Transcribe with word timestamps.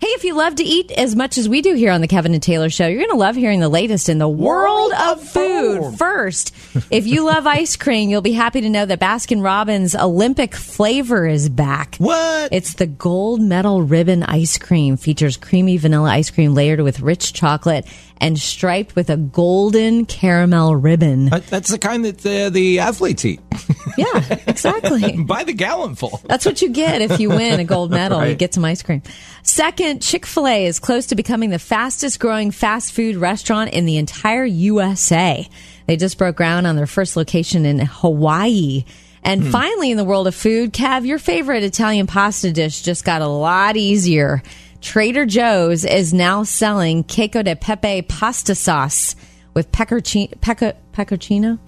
Hey, 0.00 0.06
if 0.10 0.22
you 0.22 0.36
love 0.36 0.54
to 0.54 0.62
eat 0.62 0.92
as 0.92 1.16
much 1.16 1.38
as 1.38 1.48
we 1.48 1.60
do 1.60 1.74
here 1.74 1.90
on 1.90 2.00
the 2.00 2.06
Kevin 2.06 2.32
and 2.32 2.40
Taylor 2.40 2.70
Show, 2.70 2.86
you're 2.86 3.00
going 3.00 3.10
to 3.10 3.16
love 3.16 3.34
hearing 3.34 3.58
the 3.58 3.68
latest 3.68 4.08
in 4.08 4.18
the 4.18 4.28
world, 4.28 4.92
of 4.92 5.20
food. 5.20 5.96
First, 5.98 6.54
if 6.88 7.08
you 7.08 7.24
love 7.24 7.46
ice 7.48 7.74
cream, 7.74 8.08
you'll 8.08 8.22
be 8.22 8.30
happy 8.30 8.60
to 8.60 8.68
know 8.70 8.86
that 8.86 9.00
Baskin 9.00 9.42
Robbins 9.42 9.96
Olympic 9.96 10.54
flavor 10.54 11.26
is 11.26 11.48
back. 11.48 11.96
What? 11.96 12.52
It's 12.52 12.74
the 12.74 12.86
gold 12.86 13.40
medal 13.40 13.82
ribbon 13.82 14.22
ice 14.22 14.56
cream. 14.56 14.96
Features 14.96 15.36
creamy 15.36 15.78
vanilla 15.78 16.10
ice 16.10 16.30
cream 16.30 16.54
layered 16.54 16.80
with 16.80 17.00
rich 17.00 17.32
chocolate 17.32 17.84
and 18.20 18.38
striped 18.38 18.96
with 18.96 19.10
a 19.10 19.16
golden 19.16 20.04
caramel 20.04 20.74
ribbon. 20.76 21.32
Uh, 21.32 21.40
That's 21.48 21.70
the 21.70 21.78
kind 21.78 22.04
that 22.04 22.18
the, 22.18 22.50
the 22.52 22.80
athletes 22.80 23.24
eat 23.24 23.40
Yeah, 23.96 24.38
exactly. 24.46 25.16
by 25.24 25.44
the 25.44 25.52
gallonful. 25.52 26.20
That's 26.24 26.44
what 26.46 26.60
you 26.62 26.68
get 26.70 27.00
if 27.02 27.18
you 27.20 27.30
win 27.30 27.58
a 27.60 27.64
gold 27.64 27.90
medal. 27.90 28.24
You 28.26 28.34
get 28.34 28.54
some 28.54 28.64
ice 28.64 28.82
cream. 28.82 29.02
Second, 29.42 30.02
Chick 30.02 30.26
fil 30.26 30.46
A 30.46 30.66
is 30.66 30.78
close 30.78 31.06
to 31.06 31.14
becoming 31.16 31.50
the 31.50 31.58
fastest 31.58 32.20
growing 32.20 32.50
fast 32.50 32.92
food 32.92 33.16
restaurant 33.16 33.70
in 33.72 33.86
the 33.86 33.96
entire 33.96 34.44
USA. 34.44 35.48
They 35.86 35.96
just 35.96 36.18
broke 36.18 36.36
ground 36.36 36.66
on 36.66 36.76
their 36.76 36.86
first 36.86 37.16
location 37.16 37.64
in 37.66 37.78
Hawaii. 37.80 38.84
And 39.24 39.42
Hmm. 39.44 39.50
finally, 39.50 39.90
in 39.90 39.96
the 39.96 40.04
world 40.04 40.26
of 40.28 40.34
food, 40.34 40.72
Kev, 40.72 41.04
your 41.04 41.18
favorite 41.18 41.64
Italian 41.64 42.06
pasta 42.06 42.52
dish 42.52 42.82
just 42.82 43.04
got 43.04 43.20
a 43.22 43.26
lot 43.26 43.76
easier. 43.76 44.42
Trader 44.80 45.26
Joe's 45.26 45.84
is 45.84 46.14
now 46.14 46.44
selling 46.44 47.02
Queco 47.02 47.44
de 47.44 47.56
Pepe 47.56 48.02
pasta 48.02 48.54
sauce 48.54 49.16
with 49.54 49.72
peccorcino? 49.72 50.40
Pecorino? 50.40 51.58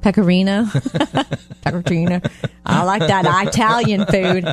pecorino, 0.00 0.66
pecorino. 1.62 2.20
I 2.66 2.82
like 2.82 3.06
that 3.06 3.46
Italian 3.46 4.04
food, 4.06 4.44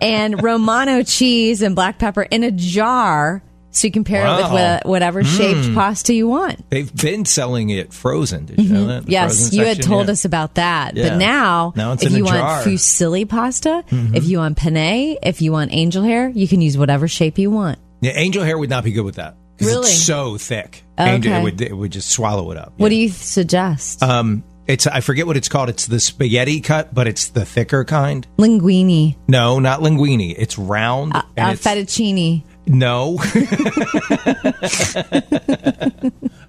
and 0.00 0.42
Romano 0.42 1.02
cheese 1.02 1.60
and 1.60 1.74
black 1.74 1.98
pepper 1.98 2.22
in 2.22 2.42
a 2.42 2.50
jar, 2.50 3.42
so 3.72 3.86
you 3.88 3.92
can 3.92 4.04
pair 4.04 4.24
it 4.26 4.52
with 4.52 4.84
whatever 4.84 5.24
shaped 5.24 5.74
pasta 5.74 6.14
you 6.14 6.28
want. 6.28 6.68
They've 6.70 6.94
been 6.94 7.24
selling 7.24 7.70
it 7.70 7.92
frozen. 7.92 8.46
Did 8.46 8.60
you 8.60 8.68
know 8.72 8.86
that? 8.86 8.94
The 8.94 9.00
Mm-hmm. 9.02 9.10
Yes, 9.10 9.52
you 9.52 9.64
had 9.64 9.76
section, 9.78 9.90
told 9.90 10.06
yeah. 10.06 10.12
us 10.12 10.24
about 10.24 10.54
that, 10.54 10.94
Yeah. 10.96 11.08
but 11.10 11.16
now, 11.18 11.72
Now 11.74 11.92
if 11.92 12.02
you. 12.02 12.08
Mm-hmm. 12.10 12.24
want 12.24 12.64
fusilli 12.66 13.28
pasta, 13.28 13.82
if 13.90 14.24
you 14.26 14.38
want 14.38 14.56
penne, 14.56 15.16
if 15.22 15.42
you 15.42 15.50
want 15.52 15.72
angel 15.72 16.02
hair, 16.04 16.28
you 16.28 16.46
can 16.46 16.60
use 16.60 16.78
whatever 16.78 17.08
shape 17.08 17.38
you 17.38 17.50
want. 17.50 17.78
Yeah, 18.00 18.12
angel 18.14 18.44
hair 18.44 18.56
would 18.58 18.70
not 18.70 18.84
be 18.84 18.92
good 18.92 19.04
with 19.04 19.16
that. 19.16 19.36
Really? 19.60 19.80
It's 19.88 20.02
so 20.02 20.38
thick. 20.38 20.82
Okay. 20.98 21.10
Angel, 21.14 21.32
it, 21.34 21.42
would, 21.42 21.60
it 21.60 21.76
would 21.76 21.92
just 21.92 22.10
swallow 22.10 22.50
it 22.50 22.56
up. 22.58 22.72
What 22.76 22.88
do 22.88 22.96
you 22.96 23.08
suggest? 23.10 24.02
Um, 24.02 24.42
it's 24.66 24.86
I 24.86 25.00
forget 25.00 25.26
what 25.26 25.36
it's 25.36 25.48
called. 25.48 25.68
It's 25.68 25.86
the 25.86 25.98
spaghetti 26.00 26.60
cut, 26.60 26.92
but 26.94 27.06
it's 27.06 27.28
the 27.28 27.44
thicker 27.44 27.84
kind. 27.84 28.26
Linguine, 28.38 29.16
No, 29.28 29.58
not 29.58 29.80
linguine. 29.80 30.34
It's 30.36 30.58
round. 30.58 31.14
uh, 31.16 31.22
and 31.36 31.52
it's, 31.54 31.64
fettuccine. 31.66 32.42
No. 32.66 33.18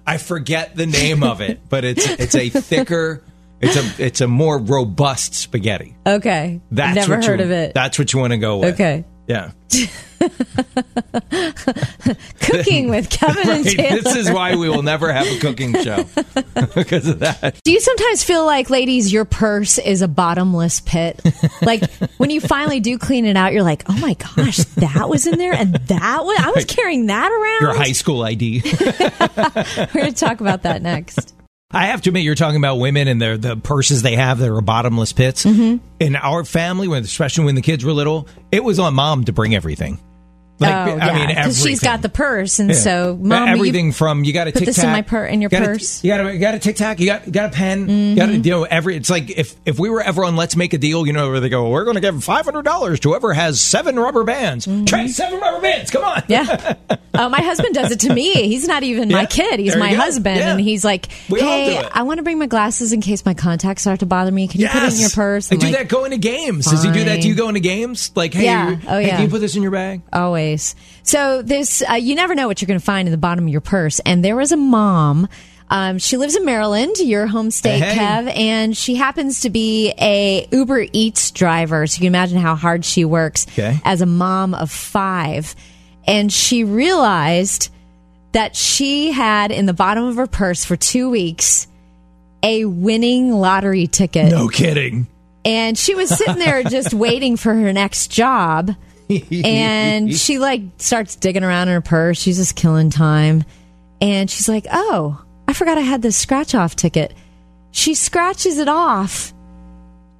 I 0.06 0.18
forget 0.18 0.76
the 0.76 0.86
name 0.86 1.22
of 1.22 1.40
it, 1.40 1.68
but 1.68 1.84
it's 1.84 2.06
it's 2.06 2.34
a 2.34 2.48
thicker. 2.48 3.22
It's 3.60 3.76
a 3.76 4.04
it's 4.04 4.20
a 4.20 4.28
more 4.28 4.58
robust 4.58 5.34
spaghetti. 5.34 5.96
Okay, 6.06 6.60
That's 6.70 6.96
never 6.96 7.16
what 7.16 7.24
heard 7.24 7.38
you, 7.40 7.46
of 7.46 7.50
it. 7.50 7.72
That's 7.74 7.98
what 7.98 8.12
you 8.12 8.18
want 8.18 8.32
to 8.32 8.38
go 8.38 8.58
with. 8.58 8.74
Okay. 8.74 9.04
Yeah. 9.26 9.52
Cooking 12.40 12.88
with 12.90 13.10
Kevin 13.10 13.50
and 13.50 13.64
Taylor. 13.68 14.02
This 14.02 14.16
is 14.16 14.30
why 14.30 14.54
we 14.56 14.68
will 14.68 14.82
never 14.82 15.12
have 15.12 15.26
a 15.26 15.38
cooking 15.38 15.74
show 15.82 16.04
because 16.74 17.08
of 17.08 17.20
that. 17.20 17.58
Do 17.64 17.72
you 17.72 17.80
sometimes 17.80 18.22
feel 18.22 18.44
like, 18.46 18.70
ladies, 18.70 19.12
your 19.12 19.24
purse 19.24 19.78
is 19.78 20.02
a 20.02 20.08
bottomless 20.08 20.80
pit? 20.80 21.20
like 21.62 21.90
when 22.18 22.30
you 22.30 22.40
finally 22.40 22.80
do 22.80 22.98
clean 22.98 23.24
it 23.24 23.36
out, 23.36 23.52
you're 23.52 23.62
like, 23.62 23.84
oh 23.88 23.98
my 23.98 24.14
gosh, 24.14 24.58
that 24.58 25.08
was 25.08 25.26
in 25.26 25.38
there, 25.38 25.52
and 25.52 25.74
that 25.74 26.24
was 26.24 26.38
I 26.40 26.50
was 26.50 26.64
carrying 26.64 27.06
that 27.06 27.30
around. 27.30 27.60
Your 27.62 27.76
high 27.76 27.92
school 27.92 28.22
ID. 28.22 28.62
We're 28.64 29.86
going 29.92 30.12
to 30.12 30.14
talk 30.14 30.40
about 30.40 30.62
that 30.62 30.82
next. 30.82 31.34
I 31.74 31.86
have 31.86 32.02
to 32.02 32.10
admit, 32.10 32.22
you're 32.22 32.36
talking 32.36 32.56
about 32.56 32.76
women 32.76 33.08
and 33.08 33.20
their 33.20 33.36
the 33.36 33.56
purses 33.56 34.02
they 34.02 34.14
have 34.14 34.38
that 34.38 34.48
are 34.48 34.60
bottomless 34.60 35.12
pits. 35.12 35.44
Mm-hmm. 35.44 35.84
In 35.98 36.16
our 36.16 36.44
family, 36.44 36.86
when 36.86 37.02
especially 37.02 37.46
when 37.46 37.56
the 37.56 37.62
kids 37.62 37.84
were 37.84 37.92
little, 37.92 38.28
it 38.52 38.62
was 38.62 38.78
on 38.78 38.94
mom 38.94 39.24
to 39.24 39.32
bring 39.32 39.54
everything. 39.54 39.98
Like 40.60 40.72
oh, 40.72 40.92
I 40.98 41.06
yeah, 41.06 41.14
mean, 41.14 41.26
because 41.28 41.60
she's 41.62 41.80
got 41.80 42.00
the 42.00 42.08
purse, 42.08 42.60
and 42.60 42.70
Yeah. 42.70 42.76
so 42.76 43.18
mom, 43.20 43.40
will 43.40 43.46
you- 43.48 43.52
everything 43.54 43.90
from 43.92 44.22
you 44.22 44.32
got 44.32 44.46
a 44.46 44.52
put 44.52 44.60
tic 44.60 44.66
this 44.66 44.78
in 44.82 44.88
my 44.90 45.02
pur- 45.02 45.26
in 45.26 45.40
your 45.40 45.50
you 45.50 45.58
purse? 45.58 45.98
Mm-hmm. 45.98 46.06
you 46.06 46.12
got 46.12 46.26
a, 46.26 46.32
you 46.32 46.38
got 46.38 46.54
a 46.54 46.58
tic 46.60 46.76
tac. 46.76 47.00
You 47.00 47.06
got 47.06 47.26
you 47.26 47.32
got 47.32 47.46
a 47.46 47.52
pen. 47.52 47.88
You 47.88 48.14
got 48.16 48.28
a, 48.28 48.36
you 48.36 48.50
know 48.52 48.62
every. 48.62 48.94
It's 48.96 49.10
like 49.10 49.30
if 49.36 49.54
if 49.66 49.80
we 49.80 49.90
were 49.90 50.00
ever 50.00 50.24
on 50.24 50.36
Let's 50.36 50.54
Make 50.54 50.72
a 50.72 50.78
Deal, 50.78 51.06
you 51.08 51.12
know, 51.12 51.28
where 51.28 51.40
they 51.40 51.48
go, 51.48 51.70
we're 51.70 51.82
going 51.84 51.96
to 51.96 52.00
give 52.00 52.22
five 52.22 52.44
hundred 52.44 52.62
dollars 52.64 53.00
to 53.00 53.08
whoever 53.08 53.32
has 53.34 53.60
seven 53.60 53.98
rubber 53.98 54.22
bands. 54.22 54.68
Trey, 54.86 55.08
seven 55.08 55.40
rubber 55.40 55.60
bands. 55.60 55.90
Come 55.90 56.04
on. 56.04 56.22
Mm-hmm. 56.22 56.32
yeah. 56.32 56.74
Oh, 57.16 57.28
my 57.28 57.40
husband 57.40 57.72
does 57.76 57.92
it 57.92 58.00
to 58.00 58.12
me. 58.12 58.32
He's 58.48 58.66
not 58.66 58.82
even 58.82 59.08
my 59.08 59.24
kid. 59.26 59.60
He's 59.60 59.70
there 59.74 59.78
my 59.78 59.92
husband, 59.92 60.36
Yeah. 60.36 60.50
and 60.50 60.60
he's 60.60 60.84
like, 60.84 61.06
We 61.30 61.38
"Hey. 61.38 61.78
I 61.78 62.02
want 62.02 62.18
to 62.18 62.24
bring 62.24 62.40
my 62.40 62.46
glasses 62.48 62.92
in 62.92 63.00
case 63.00 63.24
my 63.24 63.34
contacts 63.34 63.82
start 63.82 64.00
to 64.00 64.06
bother 64.06 64.32
me. 64.32 64.48
Can 64.48 64.60
you 64.60 64.68
put 64.68 64.82
it 64.82 64.94
in 64.94 64.98
your 64.98 65.10
purse?" 65.10 65.52
I 65.52 65.54
do 65.54 65.66
like, 65.66 65.76
that 65.76 65.88
going 65.88 66.10
to 66.10 66.18
games. 66.18 66.66
Does 66.66 66.82
he 66.82 66.90
do 66.90 67.04
that? 67.04 67.22
Do 67.22 67.28
you 67.28 67.36
go 67.36 67.46
into 67.46 67.60
games? 67.60 68.10
Like, 68.16 68.34
hey, 68.34 68.46
Yeah. 68.46 68.70
you- 68.70 68.78
Oh, 68.88 68.98
hey, 68.98 69.06
yeah. 69.06 69.10
can 69.14 69.22
you 69.26 69.28
put 69.30 69.40
this 69.42 69.54
in 69.54 69.62
your 69.62 69.70
bag? 69.70 70.02
Always. 70.12 70.43
So 71.02 71.42
this, 71.42 71.82
uh, 71.88 71.94
you 71.94 72.14
never 72.14 72.34
know 72.34 72.46
what 72.46 72.60
you're 72.60 72.66
going 72.66 72.78
to 72.80 72.84
find 72.84 73.08
in 73.08 73.12
the 73.12 73.18
bottom 73.18 73.44
of 73.46 73.50
your 73.50 73.60
purse. 73.60 74.00
And 74.00 74.24
there 74.24 74.36
was 74.36 74.52
a 74.52 74.56
mom. 74.56 75.28
Um, 75.70 75.98
she 75.98 76.16
lives 76.18 76.36
in 76.36 76.44
Maryland, 76.44 76.96
your 76.98 77.26
home 77.26 77.50
state, 77.50 77.82
Hey. 77.82 77.96
Kev, 77.96 78.36
and 78.36 78.76
she 78.76 78.94
happens 78.96 79.40
to 79.40 79.50
be 79.50 79.92
a 79.98 80.46
Uber 80.52 80.86
Eats 80.92 81.30
driver. 81.30 81.86
So 81.86 81.96
you 81.96 82.00
can 82.00 82.06
imagine 82.08 82.38
how 82.38 82.54
hard 82.54 82.84
she 82.84 83.04
works 83.04 83.46
Okay. 83.52 83.78
as 83.84 84.00
a 84.02 84.06
mom 84.06 84.54
of 84.54 84.70
five. 84.70 85.54
And 86.06 86.30
she 86.32 86.64
realized 86.64 87.70
that 88.32 88.54
she 88.56 89.10
had 89.12 89.50
in 89.50 89.66
the 89.66 89.72
bottom 89.72 90.04
of 90.04 90.16
her 90.16 90.26
purse 90.26 90.64
for 90.64 90.76
two 90.76 91.08
weeks 91.10 91.66
a 92.42 92.66
winning 92.66 93.30
lottery 93.32 93.86
ticket 93.86 94.30
No 94.30 94.48
kidding. 94.48 95.06
and 95.46 95.78
she 95.78 95.94
was 95.94 96.10
sitting 96.10 96.38
there 96.38 96.62
just 96.62 96.92
waiting 97.06 97.36
for 97.38 97.54
her 97.54 97.72
next 97.72 98.10
job 98.10 98.72
and 99.44 100.14
she 100.14 100.38
like 100.38 100.62
starts 100.78 101.16
digging 101.16 101.44
around 101.44 101.68
in 101.68 101.74
her 101.74 101.80
purse 101.80 102.18
she's 102.18 102.36
just 102.36 102.56
killing 102.56 102.90
time 102.90 103.44
and 104.00 104.30
she's 104.30 104.48
like 104.48 104.66
oh 104.72 105.22
i 105.48 105.52
forgot 105.52 105.78
i 105.78 105.82
had 105.82 106.02
this 106.02 106.16
scratch 106.16 106.54
off 106.54 106.76
ticket 106.76 107.14
she 107.70 107.94
scratches 107.94 108.58
it 108.58 108.68
off 108.68 109.32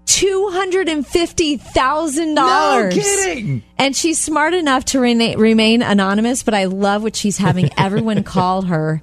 $250,000. 0.06 2.34
No 2.34 2.88
kidding. 2.92 3.62
And 3.78 3.96
she's 3.96 4.20
smart 4.20 4.52
enough 4.54 4.84
to 4.86 4.98
rena- 5.00 5.38
remain 5.38 5.82
anonymous, 5.82 6.42
but 6.42 6.54
I 6.54 6.64
love 6.64 7.02
what 7.02 7.16
she's 7.16 7.38
having 7.38 7.70
everyone 7.78 8.22
call 8.24 8.62
her. 8.62 9.00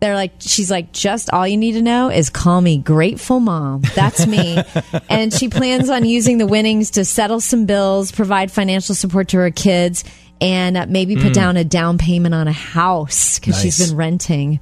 They're 0.00 0.14
like, 0.14 0.32
she's 0.38 0.70
like, 0.70 0.92
just 0.92 1.30
all 1.32 1.46
you 1.46 1.56
need 1.56 1.72
to 1.72 1.82
know 1.82 2.08
is 2.08 2.30
call 2.30 2.60
me 2.60 2.78
Grateful 2.78 3.40
Mom. 3.40 3.82
That's 3.96 4.26
me. 4.26 4.62
and 5.08 5.32
she 5.32 5.48
plans 5.48 5.90
on 5.90 6.04
using 6.04 6.38
the 6.38 6.46
winnings 6.46 6.92
to 6.92 7.04
settle 7.04 7.40
some 7.40 7.66
bills, 7.66 8.12
provide 8.12 8.52
financial 8.52 8.94
support 8.94 9.28
to 9.28 9.38
her 9.38 9.50
kids, 9.50 10.04
and 10.40 10.76
uh, 10.76 10.86
maybe 10.88 11.16
put 11.16 11.34
down 11.34 11.56
a 11.56 11.64
down 11.64 11.98
payment 11.98 12.32
on 12.34 12.46
a 12.46 12.52
house 12.52 13.40
because 13.40 13.60
she's 13.60 13.88
been 13.88 13.96
renting. 13.96 14.60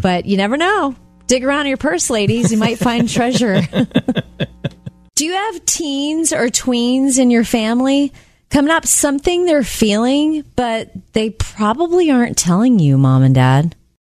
But 0.00 0.24
you 0.24 0.38
never 0.38 0.56
know. 0.56 0.96
Dig 1.26 1.44
around 1.44 1.62
in 1.62 1.66
your 1.66 1.76
purse, 1.76 2.08
ladies. 2.08 2.50
You 2.50 2.56
might 2.56 2.78
find 2.78 3.06
treasure. 3.06 3.60
Do 5.14 5.24
you 5.26 5.32
have 5.32 5.64
teens 5.66 6.32
or 6.32 6.46
tweens 6.46 7.18
in 7.18 7.30
your 7.30 7.44
family 7.44 8.12
coming 8.50 8.70
up 8.70 8.86
something 8.86 9.44
they're 9.44 9.62
feeling, 9.62 10.44
but 10.56 10.90
they 11.12 11.28
probably 11.30 12.10
aren't 12.10 12.38
telling 12.38 12.78
you, 12.78 12.96
mom 12.96 13.22
and 13.22 13.34
dad? 13.34 13.74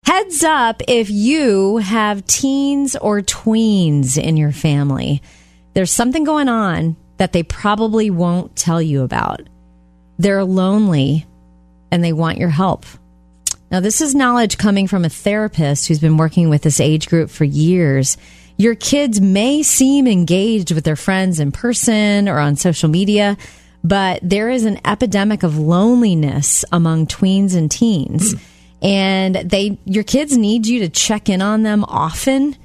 Heads 0.10 0.44
up 0.44 0.82
if 0.88 1.12
you 1.12 1.78
have 1.78 2.26
teens 2.26 2.96
or 2.96 3.22
tweens 3.22 4.18
in 4.18 4.38
your 4.38 4.52
family. 4.52 5.22
There's 5.76 5.92
something 5.92 6.24
going 6.24 6.50
on 6.50 6.98
that 7.18 7.32
they 7.32 7.44
probably 7.44 8.10
won't 8.10 8.56
tell 8.56 8.82
you 8.82 9.04
about. 9.04 9.42
They're 10.18 10.44
lonely 10.44 11.28
and 11.92 12.04
they 12.04 12.12
want 12.12 12.40
your 12.40 12.50
help. 12.50 12.88
Now, 13.70 13.82
this 13.82 14.02
is 14.02 14.16
knowledge 14.16 14.58
coming 14.58 14.88
from 14.88 15.06
a 15.06 15.10
therapist 15.10 15.88
who's 15.88 16.00
been 16.00 16.18
working 16.18 16.50
with 16.50 16.64
this 16.64 16.80
age 16.80 17.08
group 17.08 17.30
for 17.30 17.44
years. 17.44 18.18
Your 18.58 18.74
kids 18.74 19.22
may 19.22 19.62
seem 19.62 20.08
engaged 20.08 20.72
with 20.72 20.86
their 20.86 20.96
friends 20.96 21.40
in 21.40 21.52
person 21.52 22.28
or 22.28 22.40
on 22.40 22.56
social 22.56 22.90
media, 22.90 23.38
but 23.84 24.22
there 24.24 24.50
is 24.50 24.66
an 24.66 24.80
epidemic 24.86 25.44
of 25.44 25.60
loneliness 25.60 26.66
among 26.72 27.06
tweens 27.06 27.56
and 27.56 27.70
teens. 27.70 28.34
And 28.82 29.36
they 29.36 29.80
your 29.86 30.04
kids 30.04 30.38
need 30.38 30.66
you 30.66 30.80
to 30.82 30.90
check 30.90 31.30
in 31.30 31.42
on 31.42 31.64
them 31.64 31.84
often. 31.84 32.56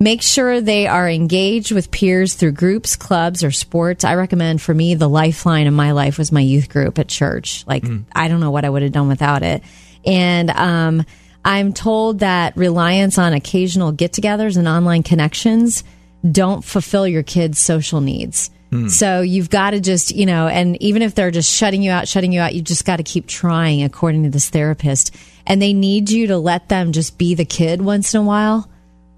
Make 0.00 0.22
sure 0.22 0.60
they 0.60 0.86
are 0.86 1.08
engaged 1.08 1.72
with 1.72 1.90
peers 1.90 2.34
through 2.34 2.52
groups, 2.52 2.96
clubs, 2.96 3.42
or 3.42 3.50
sports. 3.52 4.04
I 4.04 4.16
recommend 4.16 4.60
for 4.60 4.74
me, 4.74 4.94
the 4.96 5.08
lifeline 5.08 5.66
in 5.66 5.74
my 5.74 5.92
life 5.92 6.18
was 6.18 6.32
my 6.32 6.40
youth 6.40 6.68
group 6.68 6.98
at 6.98 7.08
church. 7.08 7.64
Like, 7.66 7.84
I 8.14 8.28
don't 8.28 8.40
know 8.40 8.50
what 8.50 8.64
I 8.64 8.70
would 8.70 8.82
have 8.82 8.92
done 8.92 9.08
without 9.08 9.42
it. 9.42 9.62
And 10.04 10.50
um, 10.50 11.06
I'm 11.44 11.72
told 11.72 12.18
that 12.18 12.56
reliance 12.56 13.18
on 13.18 13.32
occasional 13.32 13.92
get 13.92 14.12
togethers 14.12 14.56
and 14.56 14.66
online 14.66 15.04
connections 15.04 15.84
don't 16.30 16.64
fulfill 16.64 17.06
your 17.06 17.22
kids' 17.22 17.58
social 17.58 18.00
needs. 18.00 18.50
So 18.88 19.20
you've 19.20 19.50
got 19.50 19.70
to 19.70 19.80
just, 19.80 20.14
you 20.14 20.26
know, 20.26 20.48
and 20.48 20.80
even 20.82 21.02
if 21.02 21.14
they're 21.14 21.30
just 21.30 21.52
shutting 21.54 21.82
you 21.82 21.90
out, 21.90 22.08
shutting 22.08 22.32
you 22.32 22.40
out, 22.40 22.54
you 22.54 22.62
just 22.62 22.84
got 22.84 22.96
to 22.96 23.02
keep 23.02 23.26
trying, 23.26 23.82
according 23.82 24.24
to 24.24 24.30
this 24.30 24.48
therapist. 24.50 25.14
And 25.46 25.60
they 25.60 25.72
need 25.72 26.10
you 26.10 26.28
to 26.28 26.38
let 26.38 26.68
them 26.68 26.92
just 26.92 27.18
be 27.18 27.34
the 27.34 27.44
kid 27.44 27.80
once 27.82 28.14
in 28.14 28.20
a 28.20 28.24
while, 28.24 28.68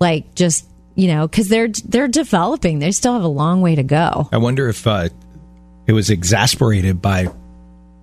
like 0.00 0.34
just, 0.34 0.66
you 0.94 1.08
know, 1.08 1.26
because 1.28 1.48
they're 1.48 1.68
they're 1.68 2.08
developing. 2.08 2.78
They 2.80 2.90
still 2.92 3.12
have 3.14 3.22
a 3.24 3.28
long 3.28 3.60
way 3.60 3.74
to 3.76 3.82
go. 3.82 4.28
I 4.32 4.38
wonder 4.38 4.68
if 4.68 4.86
uh, 4.86 5.08
it 5.86 5.92
was 5.92 6.10
exasperated 6.10 7.00
by 7.00 7.28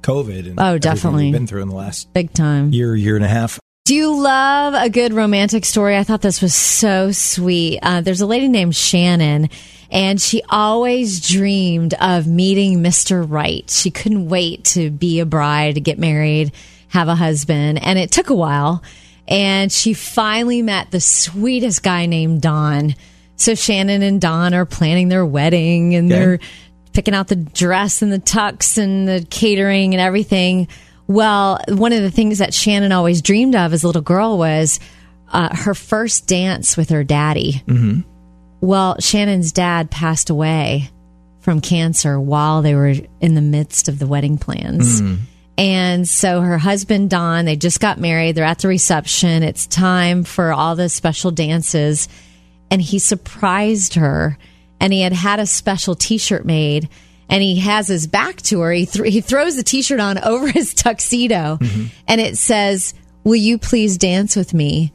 COVID. 0.02 0.48
And 0.50 0.60
Oh, 0.60 0.78
definitely. 0.78 1.32
been 1.32 1.48
through 1.48 1.62
in 1.64 1.70
the 1.70 1.76
last 1.76 2.14
Big 2.14 2.34
time. 2.34 2.72
year, 2.72 2.96
year 2.96 3.16
and 3.16 3.26
a 3.26 3.28
half. 3.28 3.60
Do 3.86 3.96
you 3.96 4.22
love 4.22 4.74
a 4.76 4.90
good 4.90 5.12
romantic 5.14 5.66
story? 5.66 5.98
I 5.98 6.06
thought 6.06 6.22
this 6.22 6.42
was 6.42 6.56
so 6.56 7.12
sweet. 7.12 7.80
Uh, 7.82 8.00
there's 8.00 8.22
a 8.22 8.26
lady 8.26 8.48
named 8.48 8.76
Shannon, 8.76 9.50
and 9.94 10.20
she 10.20 10.42
always 10.50 11.22
dreamed 11.26 11.94
of 12.02 12.28
meeting 12.28 12.80
Mr. 12.84 13.26
Right. 13.26 13.70
She 13.70 13.92
couldn't 13.92 14.28
wait 14.28 14.66
to 14.66 14.90
be 14.90 15.20
a 15.22 15.26
bride, 15.26 15.76
to 15.76 15.82
get 15.82 15.98
married, 16.00 16.52
have 16.90 17.08
a 17.08 17.16
husband, 17.16 17.82
and 17.82 17.98
it 17.98 18.12
took 18.12 18.30
a 18.30 18.36
while. 18.36 18.84
And 19.28 19.72
she 19.72 19.94
finally 19.94 20.62
met 20.62 20.92
the 20.92 21.00
sweetest 21.00 21.82
guy 21.84 22.08
named 22.08 22.42
Don. 22.42 22.96
So 23.38 23.56
Shannon 23.56 24.02
and 24.02 24.20
Don 24.20 24.54
are 24.54 24.66
planning 24.66 25.08
their 25.10 25.26
wedding, 25.26 25.96
and 25.96 26.12
Okay. 26.12 26.20
they're 26.20 26.40
picking 26.92 27.14
out 27.14 27.28
the 27.28 27.36
dress 27.38 28.02
and 28.02 28.12
the 28.12 28.20
tux 28.20 28.78
and 28.78 29.08
the 29.08 29.26
catering 29.30 29.94
and 29.94 30.02
everything. 30.02 30.68
Well, 31.08 31.60
one 31.70 31.94
of 31.94 32.02
the 32.02 32.12
things 32.12 32.40
that 32.40 32.54
Shannon 32.54 32.92
always 32.92 33.22
dreamed 33.22 33.56
of 33.56 33.74
as 33.74 33.84
a 33.84 33.88
little 33.88 34.02
girl 34.02 34.38
was 34.38 34.80
uh, 35.32 35.56
her 35.56 35.74
first 35.74 36.28
dance 36.28 36.78
with 36.78 36.90
her 36.90 37.04
daddy. 37.04 37.64
Mm-hmm. 37.68 38.02
Well, 38.64 38.96
Shannon's 39.02 39.52
dad 39.52 39.92
passed 39.92 40.30
away 40.30 40.90
from 41.42 41.60
cancer 41.60 42.18
while 42.18 42.62
they 42.62 42.76
were 42.76 42.94
in 43.20 43.36
the 43.36 43.42
midst 43.42 43.90
of 43.90 44.00
the 44.00 44.08
wedding 44.08 44.38
plans. 44.38 45.02
Hmm. 45.02 45.16
And 45.58 46.08
so 46.08 46.40
her 46.40 46.58
husband, 46.58 47.10
Don, 47.10 47.44
they 47.44 47.58
just 47.58 47.82
got 47.82 48.00
married. 48.00 48.36
They're 48.36 48.46
at 48.46 48.60
the 48.60 48.70
reception. 48.70 49.44
It's 49.44 49.68
time 49.68 50.24
for 50.24 50.54
all 50.54 50.78
the 50.78 50.88
special 50.88 51.30
dances. 51.30 52.08
And 52.72 52.82
he 52.82 53.00
surprised 53.00 53.96
her 53.96 54.38
and 54.80 54.94
he 54.94 55.02
had 55.02 55.12
had 55.12 55.42
a 55.42 55.46
special 55.46 55.94
t 55.94 56.18
shirt 56.18 56.46
made. 56.46 56.88
And 57.28 57.44
he 57.44 57.60
has 57.60 57.90
his 57.90 58.08
back 58.08 58.42
to 58.44 58.62
her. 58.62 58.72
He, 58.72 58.86
th- 58.86 59.12
he 59.14 59.20
throws 59.20 59.58
the 59.58 59.64
t 59.64 59.82
shirt 59.82 60.00
on 60.00 60.18
over 60.24 60.48
his 60.48 60.74
tuxedo 60.74 61.58
mm-hmm. 61.60 61.88
and 62.08 62.22
it 62.22 62.38
says, 62.38 62.94
Will 63.26 63.36
you 63.36 63.58
please 63.58 63.98
dance 63.98 64.38
with 64.38 64.54
me? 64.54 64.94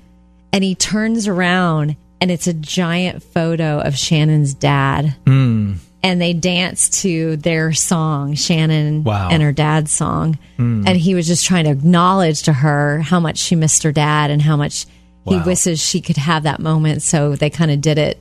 And 0.54 0.64
he 0.64 0.74
turns 0.74 1.28
around 1.28 1.96
and 2.20 2.30
it's 2.30 2.46
a 2.46 2.52
giant 2.54 3.22
photo 3.22 3.80
of 3.80 3.96
Shannon's 3.96 4.54
dad. 4.54 5.14
Hmm. 5.26 5.74
And 6.00 6.20
they 6.20 6.32
dance 6.32 7.02
to 7.02 7.36
their 7.38 7.72
song, 7.72 8.34
Shannon 8.34 9.02
Wow. 9.02 9.30
and 9.32 9.42
her 9.42 9.52
dad's 9.52 9.90
song. 9.90 10.38
Hmm. 10.56 10.84
And 10.86 10.96
he 10.96 11.14
was 11.16 11.26
just 11.26 11.44
trying 11.44 11.64
to 11.64 11.70
acknowledge 11.70 12.44
to 12.44 12.52
her 12.52 13.00
how 13.00 13.18
much 13.18 13.38
she 13.38 13.56
missed 13.56 13.82
her 13.82 13.90
dad 13.92 14.30
and 14.30 14.40
how 14.40 14.56
much 14.56 14.86
he 15.26 15.38
wishes 15.40 15.78
she 15.78 16.00
could 16.00 16.16
have 16.16 16.44
that 16.44 16.58
moment. 16.60 17.02
So 17.02 17.34
they 17.34 17.50
kind 17.50 17.70
of 17.70 17.80
did 17.82 17.98
it 17.98 18.18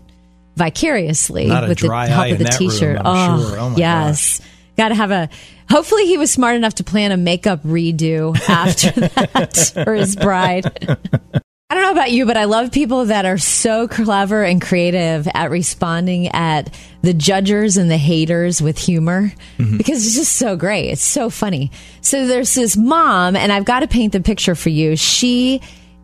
vicariously 0.57 1.45
Not 1.45 1.69
with 1.69 1.79
the 1.79 1.87
help 1.87 2.31
of 2.31 2.37
the 2.39 2.43
in 2.43 2.43
that 2.43 2.59
room, 2.59 2.69
t-shirt. 2.69 3.01
Oh, 3.05 3.49
sure. 3.49 3.59
Oh, 3.59 3.75
yes. 3.77 4.41
Got 4.75 4.89
to 4.89 4.95
have 4.95 5.11
a. 5.11 5.29
Hopefully, 5.69 6.05
he 6.05 6.17
was 6.17 6.31
smart 6.31 6.55
enough 6.55 6.75
to 6.75 6.83
plan 6.83 7.11
a 7.11 7.17
makeup 7.17 7.63
redo 7.63 8.37
after 8.49 8.91
that 9.01 9.71
for 9.85 9.93
his 9.95 10.15
bride. 10.15 10.97
I 11.69 11.75
don't 11.75 11.83
know 11.83 11.91
about 11.91 12.11
you, 12.11 12.25
but 12.25 12.37
I 12.37 12.45
love 12.45 12.71
people 12.71 13.05
that 13.05 13.25
are 13.25 13.37
so 13.37 13.89
clever 13.89 14.41
and 14.41 14.61
creative 14.61 15.27
at 15.33 15.51
responding 15.51 16.29
at 16.29 16.73
the 17.01 17.13
judgers 17.13 17.75
and 17.75 17.91
the 17.91 17.97
haters 17.97 18.61
with 18.61 18.77
humor 18.77 19.33
mm-hmm. 19.57 19.75
because 19.75 20.05
it's 20.05 20.15
just 20.15 20.37
so 20.37 20.55
great. 20.55 20.89
It's 20.89 21.03
so 21.03 21.29
funny. 21.29 21.71
So 21.99 22.25
there's 22.25 22.53
this 22.53 22.77
mom, 22.77 23.35
and 23.35 23.51
I've 23.51 23.65
got 23.65 23.81
to 23.81 23.87
paint 23.87 24.13
the 24.13 24.21
picture 24.21 24.55
for 24.55 24.69
you. 24.69 24.95
She 24.95 25.59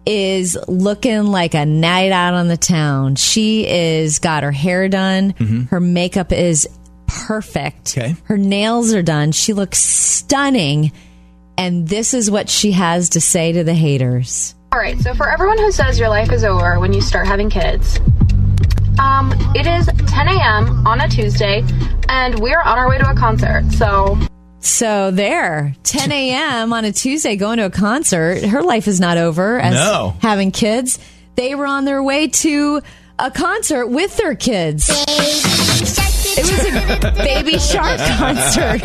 is 0.06 0.58
looking 0.68 1.28
like 1.28 1.54
a 1.54 1.66
night 1.66 2.12
out 2.12 2.34
on 2.34 2.50
the 2.50 2.58
town. 2.58 3.16
She 3.16 3.66
is 3.66 4.20
got 4.20 4.44
her 4.44 4.52
hair 4.52 4.90
done. 4.90 5.32
Mm-hmm. 5.32 5.62
Her 5.64 5.80
makeup 5.80 6.34
is 6.34 6.68
perfect. 7.08 7.98
Okay. 7.98 8.18
Her 8.26 8.38
nails 8.38 8.94
are 8.94 9.02
done. 9.02 9.32
She 9.32 9.54
looks 9.54 9.80
stunning. 9.80 10.92
And 11.58 11.88
this 11.88 12.14
is 12.14 12.30
what 12.30 12.50
she 12.50 12.74
has 12.74 13.10
to 13.10 13.22
say 13.22 13.54
to 13.54 13.64
the 13.64 13.74
haters. 13.74 14.56
All 14.74 14.80
right, 14.80 15.00
so 15.02 15.14
for 15.14 15.30
everyone 15.30 15.60
who 15.60 15.72
says 15.72 16.00
your 16.00 16.10
life 16.10 16.32
is 16.32 16.44
over 16.44 16.80
when 16.80 16.94
you 16.94 17.02
start 17.02 17.28
having 17.28 17.48
kids, 17.48 18.00
um, 19.00 19.32
it 19.54 19.68
is 19.68 19.86
10 19.86 20.28
a.m. 20.28 20.88
on 20.88 21.00
a 21.00 21.08
Tuesday, 21.08 21.64
and 22.10 22.40
we 22.40 22.52
are 22.56 22.64
on 22.64 22.80
our 22.80 22.90
way 22.90 22.98
to 22.98 23.08
a 23.08 23.14
concert. 23.14 23.66
So 23.74 24.18
So 24.62 25.12
there, 25.12 25.76
10 25.84 26.12
a.m. 26.12 26.74
on 26.74 26.86
a 26.86 26.92
Tuesday, 26.92 27.36
going 27.36 27.58
to 27.60 27.66
a 27.66 27.70
concert. 27.70 28.44
Her 28.46 28.64
life 28.64 28.88
is 28.88 29.00
not 29.00 29.20
over 29.20 29.60
as 29.60 29.76
No. 29.76 30.16
having 30.24 30.50
kids. 30.50 30.98
They 31.36 31.54
were 31.54 31.68
on 31.68 31.86
their 31.86 32.02
way 32.02 32.30
to 32.30 32.82
a 33.20 33.30
concert 33.30 33.86
with 33.90 34.18
their 34.18 34.34
kids. 34.34 34.90
It 34.90 36.50
was 36.50 36.66
a 37.04 37.12
baby 37.24 37.60
shark 37.60 38.00
concert. 38.00 38.82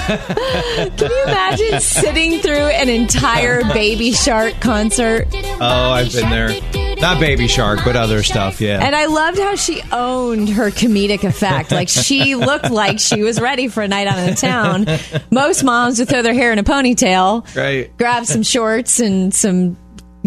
Can 0.07 1.09
you 1.09 1.23
imagine 1.23 1.79
sitting 1.81 2.39
through 2.39 2.53
an 2.55 2.89
entire 2.89 3.63
baby 3.73 4.11
shark 4.11 4.59
concert? 4.61 5.27
Oh, 5.33 5.91
I've 5.91 6.11
been 6.11 6.29
there. 6.29 6.95
Not 6.97 7.19
Baby 7.19 7.47
Shark, 7.47 7.79
but 7.83 7.97
other 7.97 8.23
stuff. 8.23 8.61
Yeah. 8.61 8.79
And 8.81 8.95
I 8.95 9.07
loved 9.07 9.37
how 9.37 9.55
she 9.55 9.81
owned 9.91 10.47
her 10.49 10.69
comedic 10.71 11.23
effect. 11.25 11.71
Like 11.71 11.89
she 11.89 12.35
looked 12.35 12.71
like 12.71 12.99
she 12.99 13.21
was 13.21 13.39
ready 13.41 13.67
for 13.67 13.83
a 13.83 13.87
night 13.87 14.07
out 14.07 14.17
in 14.19 14.27
the 14.27 14.35
town. 14.35 14.87
Most 15.29 15.63
moms 15.63 15.99
would 15.99 16.07
throw 16.07 16.21
their 16.21 16.33
hair 16.33 16.53
in 16.53 16.59
a 16.59 16.63
ponytail, 16.63 17.53
Right. 17.55 17.95
grab 17.97 18.25
some 18.25 18.43
shorts 18.43 19.01
and 19.01 19.33
some 19.33 19.75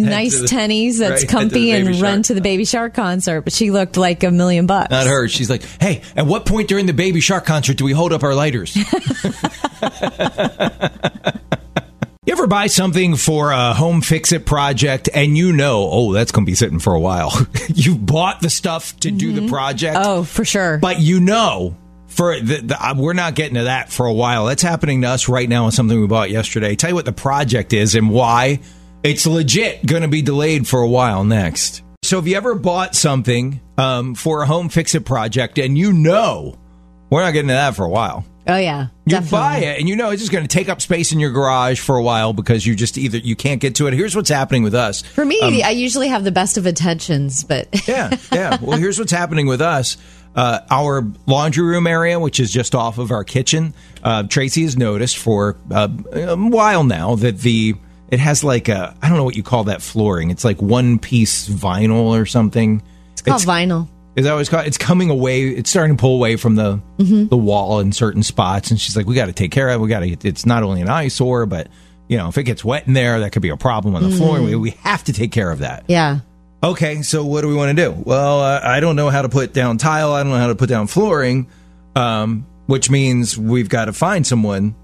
nice 0.04 0.40
the- 0.40 0.46
tennies 0.46 0.98
that's 0.98 1.00
right, 1.00 1.08
head 1.10 1.20
to 1.20 1.26
the 1.26 1.32
comfy 1.32 1.70
and 1.72 2.00
run 2.00 2.22
to 2.24 2.34
the 2.34 2.40
Baby 2.40 2.64
Shark 2.64 2.94
concert. 2.94 3.42
But 3.42 3.52
she 3.52 3.70
looked 3.70 3.96
like 3.96 4.22
a 4.24 4.30
million 4.30 4.66
bucks. 4.66 4.90
Not 4.90 5.06
her. 5.06 5.28
She's 5.28 5.50
like, 5.50 5.62
hey, 5.80 6.02
at 6.16 6.26
what 6.26 6.46
point 6.46 6.68
during 6.68 6.86
the 6.86 6.92
Baby 6.92 7.20
Shark 7.20 7.44
concert 7.46 7.76
do 7.76 7.84
we 7.84 7.92
hold 7.92 8.12
up 8.12 8.22
our 8.22 8.34
lighters? 8.34 8.74
you 12.26 12.32
ever 12.32 12.46
buy 12.46 12.66
something 12.66 13.16
for 13.16 13.50
a 13.52 13.72
home 13.74 14.00
fix 14.00 14.32
it 14.32 14.44
project 14.46 15.08
and 15.14 15.36
you 15.36 15.52
know, 15.52 15.88
oh, 15.90 16.12
that's 16.12 16.30
going 16.32 16.44
to 16.44 16.50
be 16.50 16.54
sitting 16.54 16.78
for 16.78 16.94
a 16.94 17.00
while? 17.00 17.32
You've 17.68 18.04
bought 18.04 18.40
the 18.40 18.50
stuff 18.50 18.98
to 19.00 19.10
do 19.10 19.32
the 19.32 19.48
project, 19.48 19.96
Oh, 19.98 20.24
for 20.24 20.44
sure. 20.44 20.78
but 20.78 21.00
you 21.00 21.20
know. 21.20 21.76
For 22.08 22.40
the, 22.40 22.62
the, 22.62 22.74
uh, 22.84 22.94
we're 22.96 23.12
not 23.12 23.34
getting 23.36 23.54
to 23.56 23.64
that 23.64 23.92
for 23.92 24.06
a 24.06 24.12
while. 24.12 24.46
That's 24.46 24.62
happening 24.62 25.02
to 25.02 25.08
us 25.08 25.28
right 25.28 25.48
now 25.48 25.66
on 25.66 25.72
something 25.72 26.00
we 26.00 26.06
bought 26.08 26.30
yesterday. 26.30 26.74
Tell 26.74 26.90
you 26.90 26.96
what 26.96 27.04
the 27.04 27.12
project 27.12 27.72
is 27.72 27.94
and 27.94 28.10
why 28.10 28.60
it's 29.02 29.26
legit 29.26 29.84
going 29.86 30.02
to 30.02 30.08
be 30.08 30.22
delayed 30.22 30.66
for 30.66 30.80
a 30.80 30.88
while 30.88 31.24
next. 31.24 31.82
So, 32.02 32.16
have 32.18 32.26
you 32.28 32.36
ever 32.36 32.54
bought 32.54 32.94
something 32.94 33.60
um, 33.76 34.14
for 34.14 34.42
a 34.42 34.46
home 34.46 34.68
fix 34.68 34.94
it 34.94 35.04
project 35.04 35.58
and 35.58 35.76
you 35.76 35.92
know 35.92 36.56
we're 37.10 37.22
not 37.22 37.32
getting 37.32 37.48
to 37.48 37.54
that 37.54 37.74
for 37.76 37.84
a 37.84 37.88
while? 37.90 38.24
oh 38.50 38.56
yeah, 38.56 38.86
You 39.04 39.10
definitely. 39.10 39.30
buy 39.38 39.56
it 39.58 39.78
and 39.78 39.86
you 39.90 39.94
know 39.94 40.08
it's 40.10 40.22
just 40.22 40.32
going 40.32 40.42
to 40.44 40.48
take 40.48 40.70
up 40.70 40.80
space 40.80 41.12
in 41.12 41.20
your 41.20 41.30
garage 41.32 41.80
for 41.80 41.96
a 41.98 42.02
while 42.02 42.32
because 42.32 42.64
you 42.66 42.74
just 42.74 42.96
either 42.96 43.18
you 43.18 43.36
can't 43.36 43.60
get 43.60 43.74
to 43.74 43.88
it. 43.88 43.92
Here's 43.92 44.16
what's 44.16 44.30
happening 44.30 44.62
with 44.62 44.74
us. 44.74 45.02
For 45.02 45.24
me, 45.24 45.62
I 45.62 45.68
usually 45.70 46.08
have 46.08 46.24
the 46.24 46.32
best 46.32 46.56
of 46.56 46.66
intentions, 46.66 47.44
but 47.44 47.68
Yeah, 47.88 48.16
yeah. 48.32 48.56
Well, 48.62 48.78
here's 48.78 48.98
what's 48.98 49.12
happening 49.12 49.48
with 49.48 49.60
us. 49.60 49.98
Uh, 50.34 50.60
our 50.70 51.04
laundry 51.26 51.64
room 51.66 51.86
area, 51.86 52.18
which 52.18 52.40
is 52.40 52.50
just 52.50 52.74
off 52.74 52.96
of 52.96 53.10
our 53.10 53.24
kitchen, 53.24 53.74
uh, 54.02 54.22
Tracy 54.22 54.62
has 54.62 54.78
noticed 54.78 55.18
for 55.18 55.56
uh, 55.70 55.88
a 56.12 56.36
while 56.36 56.84
now 56.84 57.16
that 57.16 57.38
the 57.40 57.74
it 58.10 58.20
has 58.20 58.42
like 58.44 58.68
a 58.68 58.94
I 59.02 59.08
don't 59.08 59.16
know 59.16 59.24
what 59.24 59.36
you 59.36 59.42
call 59.42 59.64
that 59.64 59.82
flooring. 59.82 60.30
It's 60.30 60.44
like 60.44 60.60
one 60.62 60.98
piece 60.98 61.48
vinyl 61.48 62.18
or 62.18 62.26
something. 62.26 62.82
it's 63.12 63.22
called 63.22 63.42
vinyl. 63.42 63.88
Is 64.16 64.24
that 64.24 64.32
what 64.32 64.40
it's 64.40 64.48
called? 64.48 64.66
It's 64.66 64.78
coming 64.78 65.10
away. 65.10 65.42
It's 65.48 65.70
starting 65.70 65.96
to 65.96 66.00
pull 66.00 66.16
away 66.16 66.36
from 66.36 66.56
the 66.56 66.80
the 66.98 67.36
wall 67.36 67.78
in 67.80 67.92
certain 67.92 68.22
spots, 68.24 68.70
and 68.70 68.80
she's 68.80 68.96
like, 68.96 69.06
"We 69.06 69.14
got 69.14 69.26
to 69.26 69.32
take 69.32 69.52
care 69.52 69.68
of. 69.68 69.76
it. 69.80 69.84
We 69.84 69.88
got 69.88 70.00
to. 70.00 70.28
It's 70.28 70.44
not 70.44 70.64
only 70.64 70.80
an 70.80 70.88
eyesore, 70.88 71.46
but 71.46 71.68
you 72.08 72.16
know, 72.16 72.28
if 72.28 72.36
it 72.36 72.42
gets 72.44 72.64
wet 72.64 72.86
in 72.88 72.94
there, 72.94 73.20
that 73.20 73.30
could 73.30 73.42
be 73.42 73.50
a 73.50 73.56
problem 73.56 73.94
on 73.94 74.02
the 74.02 74.16
floor. 74.16 74.42
We, 74.42 74.56
we 74.56 74.70
have 74.82 75.04
to 75.04 75.12
take 75.12 75.30
care 75.30 75.50
of 75.52 75.60
that." 75.60 75.84
Yeah. 75.86 76.20
Okay, 76.64 77.02
so 77.02 77.24
what 77.24 77.42
do 77.42 77.48
we 77.48 77.54
want 77.54 77.76
to 77.76 77.84
do? 77.84 77.92
Well, 77.92 78.40
uh, 78.40 78.60
I 78.64 78.80
don't 78.80 78.96
know 78.96 79.10
how 79.10 79.22
to 79.22 79.28
put 79.28 79.52
down 79.52 79.78
tile. 79.78 80.12
I 80.12 80.24
don't 80.24 80.32
know 80.32 80.38
how 80.38 80.48
to 80.48 80.56
put 80.56 80.68
down 80.68 80.88
flooring, 80.88 81.46
um, 81.94 82.44
which 82.66 82.90
means 82.90 83.38
we've 83.38 83.68
got 83.68 83.84
to 83.84 83.92
find 83.92 84.26
someone, 84.26 84.74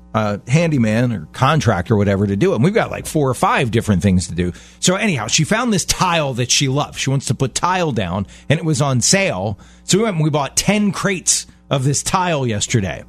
handyman 0.46 1.12
or 1.12 1.26
contractor, 1.32 1.94
or 1.94 1.96
whatever, 1.96 2.26
to 2.26 2.36
do 2.36 2.52
it. 2.52 2.56
And 2.56 2.64
we've 2.64 2.72
got 2.72 2.90
like 2.90 3.06
four 3.06 3.28
or 3.28 3.34
five 3.34 3.70
different 3.70 4.00
things 4.00 4.28
to 4.28 4.34
do. 4.34 4.52
So 4.80 4.94
anyhow, 4.94 5.26
she 5.26 5.44
found 5.44 5.72
this 5.72 5.84
tile 5.84 6.34
that 6.34 6.50
she 6.50 6.68
loves. 6.68 6.98
She 6.98 7.10
wants 7.10 7.26
to 7.26 7.34
put 7.34 7.54
tile 7.54 7.92
down, 7.92 8.26
and 8.48 8.58
it 8.58 8.64
was 8.64 8.80
on 8.80 9.00
sale. 9.00 9.58
So 9.82 9.98
we 9.98 10.04
went 10.04 10.16
and 10.16 10.24
we 10.24 10.30
bought 10.30 10.56
ten 10.56 10.92
crates 10.92 11.46
of 11.68 11.84
this 11.84 12.02
tile 12.02 12.46
yesterday. 12.46 13.04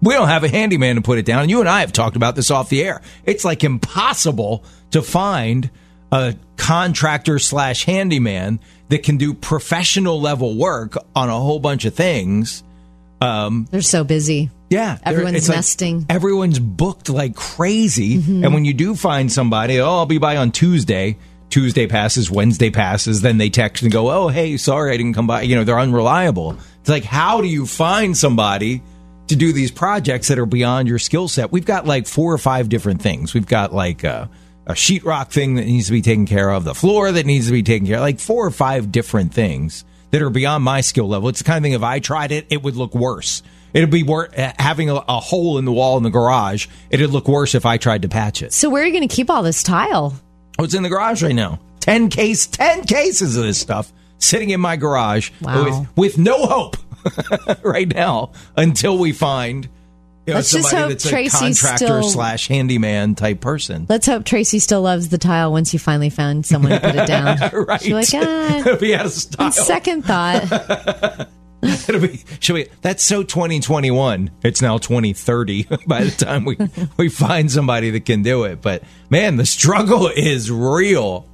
We 0.00 0.14
don't 0.14 0.28
have 0.28 0.44
a 0.44 0.48
handyman 0.48 0.94
to 0.94 1.02
put 1.02 1.18
it 1.18 1.26
down. 1.26 1.42
And 1.42 1.50
you 1.50 1.58
and 1.58 1.68
I 1.68 1.80
have 1.80 1.92
talked 1.92 2.14
about 2.14 2.36
this 2.36 2.52
off 2.52 2.68
the 2.68 2.84
air. 2.84 3.02
It's 3.24 3.44
like 3.44 3.64
impossible 3.64 4.62
to 4.92 5.02
find 5.02 5.68
a 6.12 6.36
contractor 6.56 7.40
slash 7.40 7.84
handyman 7.84 8.60
that 8.90 9.02
can 9.02 9.16
do 9.16 9.34
professional 9.34 10.20
level 10.20 10.56
work 10.56 10.96
on 11.16 11.28
a 11.28 11.38
whole 11.38 11.58
bunch 11.58 11.84
of 11.84 11.94
things. 11.94 12.62
Um, 13.20 13.66
They're 13.72 13.82
so 13.82 14.04
busy. 14.04 14.50
Yeah, 14.70 14.98
Everyone's 15.02 15.36
it's 15.36 15.48
like 15.48 15.56
nesting. 15.58 16.06
everyone's 16.10 16.58
booked 16.58 17.08
like 17.08 17.34
crazy, 17.34 18.18
Mm-hmm. 18.18 18.44
and 18.44 18.52
when 18.54 18.64
you 18.66 18.74
do 18.74 18.94
find 18.94 19.32
somebody, 19.32 19.80
oh, 19.80 19.86
I'll 19.88 20.06
be 20.06 20.18
by 20.18 20.36
on 20.36 20.50
Tuesday. 20.52 21.16
Tuesday 21.50 21.86
passes, 21.86 22.30
Wednesday 22.30 22.68
passes, 22.68 23.22
then 23.22 23.38
they 23.38 23.48
text 23.48 23.82
and 23.82 23.90
go, 23.90 24.10
"Oh, 24.10 24.28
hey, 24.28 24.58
sorry, 24.58 24.92
I 24.92 24.98
didn't 24.98 25.14
come 25.14 25.26
by." 25.26 25.42
You 25.42 25.56
know, 25.56 25.64
they're 25.64 25.78
unreliable. 25.80 26.58
It's 26.80 26.90
like, 26.90 27.04
how 27.04 27.40
do 27.40 27.46
you 27.48 27.64
find 27.66 28.14
somebody 28.14 28.82
to 29.28 29.36
do 29.36 29.54
these 29.54 29.70
projects 29.70 30.28
that 30.28 30.38
are 30.38 30.44
beyond 30.44 30.88
your 30.88 30.98
skill 30.98 31.26
set? 31.28 31.50
We've 31.50 31.64
got 31.64 31.86
like 31.86 32.06
four 32.06 32.34
or 32.34 32.38
five 32.38 32.68
different 32.68 33.00
things. 33.00 33.32
We've 33.32 33.46
got 33.46 33.72
like 33.72 34.04
a, 34.04 34.28
a 34.66 34.72
sheetrock 34.74 35.30
thing 35.30 35.54
that 35.54 35.64
needs 35.64 35.86
to 35.86 35.92
be 35.92 36.02
taken 36.02 36.26
care 36.26 36.50
of, 36.50 36.64
the 36.64 36.74
floor 36.74 37.10
that 37.10 37.24
needs 37.24 37.46
to 37.46 37.52
be 37.52 37.62
taken 37.62 37.86
care 37.86 37.96
of, 37.96 38.02
like 38.02 38.20
four 38.20 38.44
or 38.46 38.50
five 38.50 38.92
different 38.92 39.32
things 39.32 39.86
that 40.10 40.20
are 40.20 40.28
beyond 40.30 40.64
my 40.64 40.82
skill 40.82 41.08
level. 41.08 41.30
It's 41.30 41.38
the 41.38 41.44
kind 41.44 41.56
of 41.56 41.62
thing 41.62 41.72
if 41.72 41.82
I 41.82 41.98
tried 42.00 42.30
it, 42.32 42.46
it 42.50 42.62
would 42.62 42.76
look 42.76 42.94
worse. 42.94 43.42
It'd 43.74 43.90
be 43.90 44.02
wor- 44.02 44.28
having 44.34 44.90
a, 44.90 44.94
a 44.94 45.20
hole 45.20 45.58
in 45.58 45.64
the 45.64 45.72
wall 45.72 45.96
in 45.96 46.02
the 46.02 46.10
garage. 46.10 46.66
It'd 46.90 47.10
look 47.10 47.28
worse 47.28 47.54
if 47.54 47.66
I 47.66 47.76
tried 47.76 48.02
to 48.02 48.08
patch 48.08 48.42
it. 48.42 48.52
So 48.52 48.70
where 48.70 48.82
are 48.82 48.86
you 48.86 48.92
going 48.92 49.06
to 49.08 49.14
keep 49.14 49.30
all 49.30 49.42
this 49.42 49.62
tile? 49.62 50.14
Oh, 50.58 50.64
it's 50.64 50.74
in 50.74 50.82
the 50.82 50.88
garage 50.88 51.22
right 51.22 51.34
now. 51.34 51.60
Ten 51.80 52.08
case, 52.10 52.46
ten 52.46 52.84
cases 52.84 53.36
of 53.36 53.44
this 53.44 53.58
stuff 53.58 53.92
sitting 54.18 54.50
in 54.50 54.60
my 54.60 54.76
garage 54.76 55.30
Wow. 55.40 55.64
with 55.64 55.96
with 55.96 56.18
no 56.18 56.44
hope 56.46 56.76
right 57.62 57.88
now 57.88 58.32
until 58.56 58.98
we 58.98 59.12
find 59.12 59.68
you 60.26 60.34
know, 60.34 60.40
Let's 60.40 60.52
just 60.52 60.70
hope 60.74 60.90
that's 60.90 61.06
a 61.06 61.28
contractor 61.30 61.86
still- 61.86 62.02
slash 62.02 62.48
handyman 62.48 63.14
type 63.14 63.40
person. 63.40 63.86
Let's 63.88 64.06
hope 64.06 64.24
Tracy 64.24 64.58
still 64.58 64.82
loves 64.82 65.08
the 65.08 65.16
tile 65.16 65.50
once 65.52 65.72
you 65.72 65.78
finally 65.78 66.10
found 66.10 66.44
someone 66.44 66.72
to 66.72 66.80
put 66.80 66.96
it 66.96 67.06
down. 67.06 67.38
right? 67.66 67.80
She's 67.80 67.94
like, 67.94 68.08
ah, 68.22 68.76
be 68.78 68.94
out 68.94 69.06
of 69.06 69.12
style. 69.12 69.50
second 69.52 70.02
thought. 70.04 71.28
It'll 71.88 72.00
be. 72.00 72.22
She'll 72.40 72.56
be. 72.56 72.68
That's 72.82 73.04
so 73.04 73.22
2021. 73.22 74.30
It's 74.44 74.62
now 74.62 74.78
2030 74.78 75.64
by 75.86 76.04
the 76.04 76.24
time 76.24 76.44
we 76.44 76.56
we 76.96 77.08
find 77.08 77.50
somebody 77.50 77.90
that 77.90 78.04
can 78.04 78.22
do 78.22 78.44
it. 78.44 78.62
But 78.62 78.82
man, 79.10 79.36
the 79.36 79.46
struggle 79.46 80.08
is 80.08 80.50
real. 80.50 81.28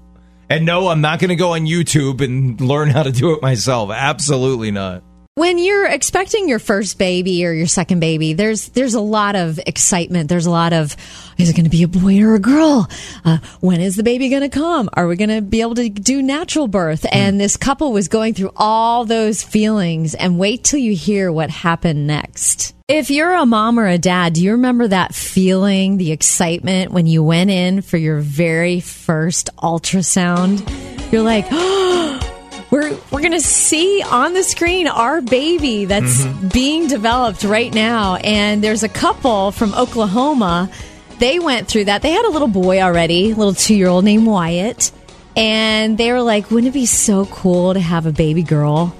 And 0.48 0.66
no, 0.66 0.88
I'm 0.88 1.00
not 1.00 1.20
going 1.20 1.30
to 1.30 1.36
go 1.36 1.54
on 1.54 1.62
YouTube 1.62 2.20
and 2.20 2.60
learn 2.60 2.90
how 2.90 3.02
to 3.02 3.12
do 3.12 3.34
it 3.34 3.42
myself. 3.42 3.90
Absolutely 3.90 4.70
not. 4.70 5.02
When 5.36 5.58
you're 5.58 5.86
expecting 5.86 6.48
your 6.48 6.60
first 6.60 6.96
baby 6.96 7.44
or 7.44 7.52
your 7.52 7.66
second 7.66 7.98
baby, 7.98 8.34
there's 8.34 8.68
there's 8.68 8.94
a 8.94 9.00
lot 9.00 9.34
of 9.34 9.58
excitement. 9.66 10.28
There's 10.28 10.46
a 10.46 10.50
lot 10.50 10.72
of 10.72 10.96
is 11.38 11.50
it 11.50 11.56
going 11.56 11.64
to 11.64 11.70
be 11.70 11.82
a 11.82 11.88
boy 11.88 12.22
or 12.22 12.34
a 12.34 12.38
girl? 12.38 12.88
Uh, 13.24 13.38
when 13.60 13.80
is 13.80 13.96
the 13.96 14.04
baby 14.04 14.28
going 14.28 14.42
to 14.42 14.48
come? 14.48 14.88
Are 14.92 15.08
we 15.08 15.16
going 15.16 15.30
to 15.30 15.42
be 15.42 15.60
able 15.60 15.74
to 15.74 15.88
do 15.88 16.22
natural 16.22 16.68
birth? 16.68 17.04
And 17.10 17.40
this 17.40 17.56
couple 17.56 17.92
was 17.92 18.06
going 18.06 18.34
through 18.34 18.52
all 18.54 19.04
those 19.04 19.42
feelings. 19.42 20.14
And 20.14 20.38
wait 20.38 20.62
till 20.62 20.78
you 20.78 20.94
hear 20.94 21.32
what 21.32 21.50
happened 21.50 22.06
next. 22.06 22.72
If 22.86 23.10
you're 23.10 23.32
a 23.32 23.46
mom 23.46 23.80
or 23.80 23.88
a 23.88 23.98
dad, 23.98 24.34
do 24.34 24.44
you 24.44 24.52
remember 24.52 24.86
that 24.86 25.14
feeling, 25.16 25.96
the 25.96 26.12
excitement 26.12 26.92
when 26.92 27.06
you 27.06 27.24
went 27.24 27.50
in 27.50 27.82
for 27.82 27.96
your 27.96 28.20
very 28.20 28.78
first 28.78 29.50
ultrasound? 29.56 30.62
You're 31.10 31.22
like, 31.22 31.46
we're 32.74 32.98
we're 33.12 33.22
gonna 33.22 33.38
see 33.38 34.02
on 34.02 34.34
the 34.34 34.42
screen 34.42 34.88
our 34.88 35.20
baby 35.20 35.84
that's 35.84 36.24
mm-hmm. 36.24 36.48
being 36.48 36.88
developed 36.88 37.44
right 37.44 37.72
now. 37.72 38.16
And 38.16 38.64
there's 38.64 38.82
a 38.82 38.88
couple 38.88 39.52
from 39.52 39.72
oklahoma. 39.74 40.68
They 41.20 41.38
went 41.38 41.68
through 41.68 41.84
that. 41.84 42.02
They 42.02 42.10
had 42.10 42.24
a 42.24 42.30
little 42.30 42.48
boy 42.48 42.80
already 42.80 43.30
a 43.30 43.34
little 43.36 43.54
two-year-old 43.54 44.04
named 44.04 44.26
wyatt. 44.26 44.90
And 45.36 45.96
they 45.96 46.10
were 46.10 46.22
like 46.22 46.50
wouldn't 46.50 46.74
it 46.74 46.76
be 46.76 46.86
so 46.86 47.26
cool 47.26 47.74
to 47.74 47.80
have 47.80 48.06
a 48.06 48.12
baby 48.12 48.42
girl? 48.42 48.92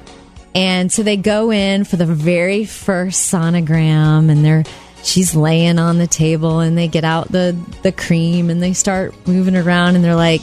And 0.55 0.93
so 0.93 1.03
they 1.03 1.17
go 1.17 1.51
in 1.51 1.83
for 1.83 1.97
the 1.97 2.07
very 2.07 2.65
first 2.65 3.33
sonogram 3.33 4.31
and 4.31 4.45
they're 4.45 4.63
she's 5.03 5.35
laying 5.35 5.81
on 5.81 5.99
the 5.99 6.07
table 6.07 6.61
and 6.61 6.79
they 6.79 6.87
get 6.87 7.03
out 7.03 7.33
the 7.33 7.59
the 7.83 7.91
cream 7.91 8.51
and 8.51 8.63
they 8.63 8.73
start 8.73 9.15
moving 9.27 9.57
around 9.57 9.97
and 9.97 10.05
they're 10.05 10.15
like 10.15 10.43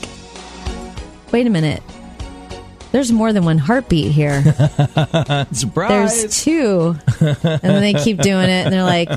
wait 1.31 1.47
a 1.47 1.49
minute 1.49 1.81
there's 2.91 3.11
more 3.11 3.33
than 3.33 3.45
one 3.45 3.57
heartbeat 3.57 4.11
here. 4.11 4.41
Surprise! 5.51 6.21
There's 6.21 6.43
two. 6.43 6.95
And 7.19 7.59
then 7.61 7.81
they 7.81 7.93
keep 7.93 8.19
doing 8.19 8.49
it 8.49 8.65
and 8.65 8.73
they're 8.73 8.83
like, 8.83 9.09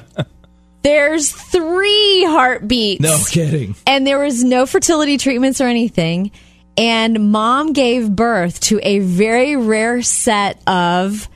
there's 0.82 1.32
three 1.32 2.24
heartbeats. 2.24 3.00
no 3.00 3.18
kidding. 3.30 3.74
And 3.86 4.06
there 4.06 4.18
was 4.18 4.44
no 4.44 4.66
fertility 4.66 5.16
treatments 5.16 5.60
or 5.60 5.64
anything. 5.66 6.30
And 6.76 7.32
mom 7.32 7.72
gave 7.72 8.10
birth 8.10 8.60
to 8.62 8.80
a 8.82 8.98
very 8.98 9.56
rare 9.56 10.02
set 10.02 10.60
of 10.66 11.28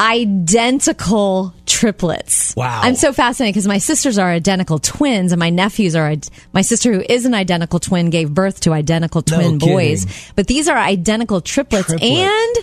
identical 0.00 1.54
triplets. 1.66 2.54
Wow. 2.56 2.80
I'm 2.82 2.94
so 2.94 3.12
fascinated 3.12 3.54
because 3.54 3.66
my 3.66 3.78
sisters 3.78 4.18
are 4.18 4.28
identical 4.30 4.78
twins 4.78 5.32
and 5.32 5.38
my 5.38 5.50
nephews 5.50 5.94
are 5.96 6.14
my 6.52 6.62
sister 6.62 6.92
who 6.92 7.04
is 7.08 7.24
an 7.24 7.34
identical 7.34 7.78
twin 7.78 8.10
gave 8.10 8.32
birth 8.32 8.60
to 8.60 8.72
identical 8.72 9.22
No 9.30 9.36
twin 9.36 9.58
kidding. 9.58 9.74
boys. 9.74 10.32
But 10.34 10.46
these 10.46 10.68
are 10.68 10.76
identical 10.76 11.40
triplets, 11.40 11.86
Triplets. 11.86 12.04
and 12.04 12.56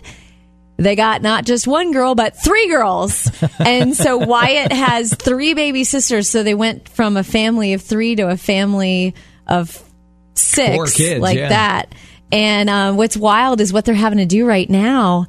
they 0.78 0.96
got 0.96 1.22
not 1.22 1.46
just 1.46 1.68
one 1.68 1.92
girl, 1.92 2.16
but 2.16 2.36
three 2.42 2.68
girls. 2.68 3.30
and 3.60 3.96
so 3.96 4.18
Wyatt 4.18 4.72
has 4.72 5.14
three 5.14 5.54
baby 5.54 5.84
sisters. 5.84 6.30
So 6.30 6.44
they 6.44 6.56
went 6.56 6.88
from 6.90 7.18
a 7.18 7.24
family 7.24 7.74
of 7.74 7.82
three 7.82 8.16
to 8.16 8.30
a 8.30 8.38
family 8.38 9.16
of 9.48 9.82
six, 10.36 10.76
Four 10.76 10.86
kids, 10.88 11.22
like 11.22 11.38
yeah. 11.38 11.50
that. 11.50 11.96
And 12.32 12.70
um, 12.70 12.98
what's 12.98 13.18
wild 13.18 13.60
is 13.60 13.74
what 13.74 13.86
they're 13.86 13.96
having 13.96 14.20
to 14.20 14.26
do 14.26 14.46
right 14.46 14.70
now 14.70 15.26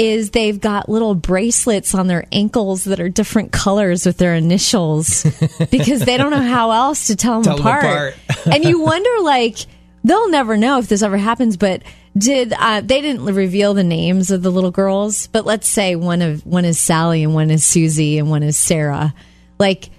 is 0.00 0.30
they've 0.30 0.60
got 0.60 0.88
little 0.88 1.14
bracelets 1.14 1.94
on 1.94 2.06
their 2.06 2.24
ankles 2.32 2.84
that 2.84 3.00
are 3.00 3.08
different 3.08 3.52
colors 3.52 4.06
with 4.06 4.16
their 4.16 4.34
initials 4.34 5.22
because 5.70 6.00
they 6.00 6.16
don't 6.16 6.30
know 6.30 6.40
how 6.40 6.70
else 6.70 7.08
to 7.08 7.16
tell 7.16 7.34
them 7.34 7.42
Tell 7.42 7.56
them 7.58 7.66
apart. 7.66 8.14
apart. 8.28 8.46
and 8.46 8.64
you 8.64 8.80
wonder, 8.80 9.10
like, 9.22 9.58
they'll 10.02 10.30
never 10.30 10.56
know 10.56 10.78
if 10.78 10.88
this 10.88 11.02
ever 11.02 11.18
happens, 11.18 11.56
but 11.56 11.82
did 12.16 12.52
uh, 12.52 12.80
they 12.80 13.00
didn't 13.02 13.24
reveal 13.26 13.74
the 13.74 13.84
names 13.84 14.30
of 14.30 14.42
the 14.42 14.50
little 14.50 14.70
girls? 14.70 15.26
But 15.28 15.44
let's 15.44 15.68
say 15.68 15.96
one 15.96 16.22
of 16.22 16.44
one 16.46 16.64
is 16.64 16.78
Sally 16.78 17.22
and 17.22 17.34
one 17.34 17.50
is 17.50 17.64
Susie 17.64 18.18
and 18.18 18.30
one 18.30 18.42
is 18.42 18.56
Sarah. 18.56 19.14
Like, 19.58 19.90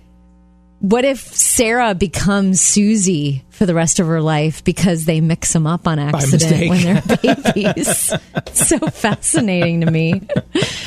what 0.81 1.05
if 1.05 1.19
Sarah 1.19 1.93
becomes 1.93 2.59
Susie 2.59 3.45
for 3.51 3.67
the 3.67 3.75
rest 3.75 3.99
of 3.99 4.07
her 4.07 4.19
life 4.19 4.63
because 4.63 5.05
they 5.05 5.21
mix 5.21 5.53
them 5.53 5.67
up 5.67 5.87
on 5.87 5.99
accident 5.99 6.69
when 6.69 6.81
they're 6.81 7.35
babies? 7.53 8.13
So 8.53 8.77
fascinating 8.79 9.81
to 9.81 9.91
me. 9.91 10.21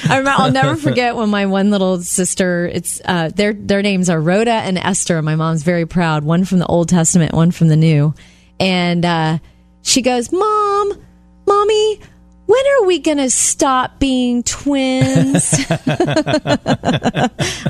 I 0.09 0.19
remember, 0.19 0.31
I'll 0.31 0.53
never 0.53 0.77
forget 0.77 1.17
when 1.17 1.29
my 1.29 1.47
one 1.47 1.71
little 1.71 2.01
sister. 2.01 2.67
It's 2.67 3.01
uh, 3.05 3.31
their 3.35 3.53
their 3.53 3.83
names 3.83 4.09
are 4.11 4.21
Rhoda 4.21 4.53
and 4.53 4.79
Esther. 4.79 5.21
My 5.23 5.35
mom's 5.35 5.63
very 5.63 5.87
proud. 5.87 6.25
One 6.25 6.45
from 6.45 6.59
the 6.59 6.67
Old 6.67 6.89
Testament, 6.89 7.33
one 7.33 7.51
from 7.51 7.69
the 7.69 7.77
New, 7.77 8.15
and 8.61 9.05
uh, 9.05 9.39
she 9.83 10.03
goes, 10.03 10.31
"Mom, 10.33 11.03
mommy." 11.47 12.01
When 12.47 12.67
are 12.67 12.87
we 12.87 12.99
going 12.99 13.19
to 13.19 13.31
stop 13.31 13.99
being 13.99 14.43
twins? 14.43 15.51
How 15.67 15.79